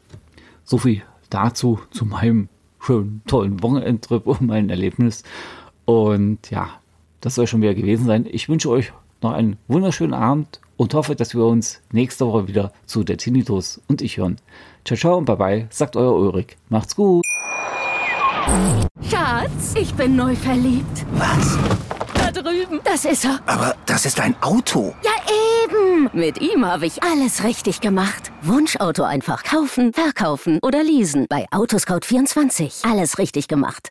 so 0.64 0.78
viel 0.78 1.02
dazu 1.28 1.78
zu 1.90 2.04
meinem 2.04 2.48
schönen, 2.80 3.22
tollen 3.26 3.62
Wochenendtrip 3.62 4.26
und 4.26 4.42
meinem 4.42 4.70
Erlebnis. 4.70 5.22
Und 5.84 6.50
ja, 6.50 6.68
das 7.20 7.36
soll 7.36 7.46
schon 7.46 7.62
wieder 7.62 7.74
gewesen 7.74 8.06
sein. 8.06 8.26
Ich 8.28 8.48
wünsche 8.48 8.70
euch 8.70 8.92
noch 9.22 9.32
einen 9.32 9.56
wunderschönen 9.68 10.14
Abend 10.14 10.60
und 10.80 10.94
hoffe, 10.94 11.14
dass 11.14 11.34
wir 11.34 11.44
uns 11.44 11.82
nächste 11.92 12.26
Woche 12.26 12.48
wieder 12.48 12.72
zu 12.86 13.04
der 13.04 13.18
Tinnitus 13.18 13.82
und 13.86 14.00
ich 14.00 14.16
hören. 14.16 14.40
Ciao, 14.86 14.96
ciao 14.96 15.18
und 15.18 15.26
bye 15.26 15.36
bye, 15.36 15.66
sagt 15.68 15.94
euer 15.94 16.14
Ulrich. 16.14 16.56
Macht's 16.70 16.96
gut. 16.96 17.22
Schatz, 19.02 19.74
ich 19.78 19.92
bin 19.92 20.16
neu 20.16 20.34
verliebt. 20.34 21.04
Was? 21.12 21.58
Da 22.14 22.32
drüben. 22.32 22.80
Das 22.82 23.04
ist 23.04 23.26
er. 23.26 23.40
Aber 23.44 23.76
das 23.84 24.06
ist 24.06 24.20
ein 24.20 24.34
Auto. 24.40 24.94
Ja, 25.04 25.10
eben. 25.66 26.08
Mit 26.14 26.40
ihm 26.40 26.64
habe 26.64 26.86
ich 26.86 27.02
alles 27.02 27.44
richtig 27.44 27.82
gemacht. 27.82 28.32
Wunschauto 28.40 29.02
einfach 29.02 29.44
kaufen, 29.44 29.92
verkaufen 29.92 30.60
oder 30.62 30.82
leasen. 30.82 31.26
Bei 31.28 31.44
Autoscout24. 31.50 32.90
Alles 32.90 33.18
richtig 33.18 33.48
gemacht. 33.48 33.90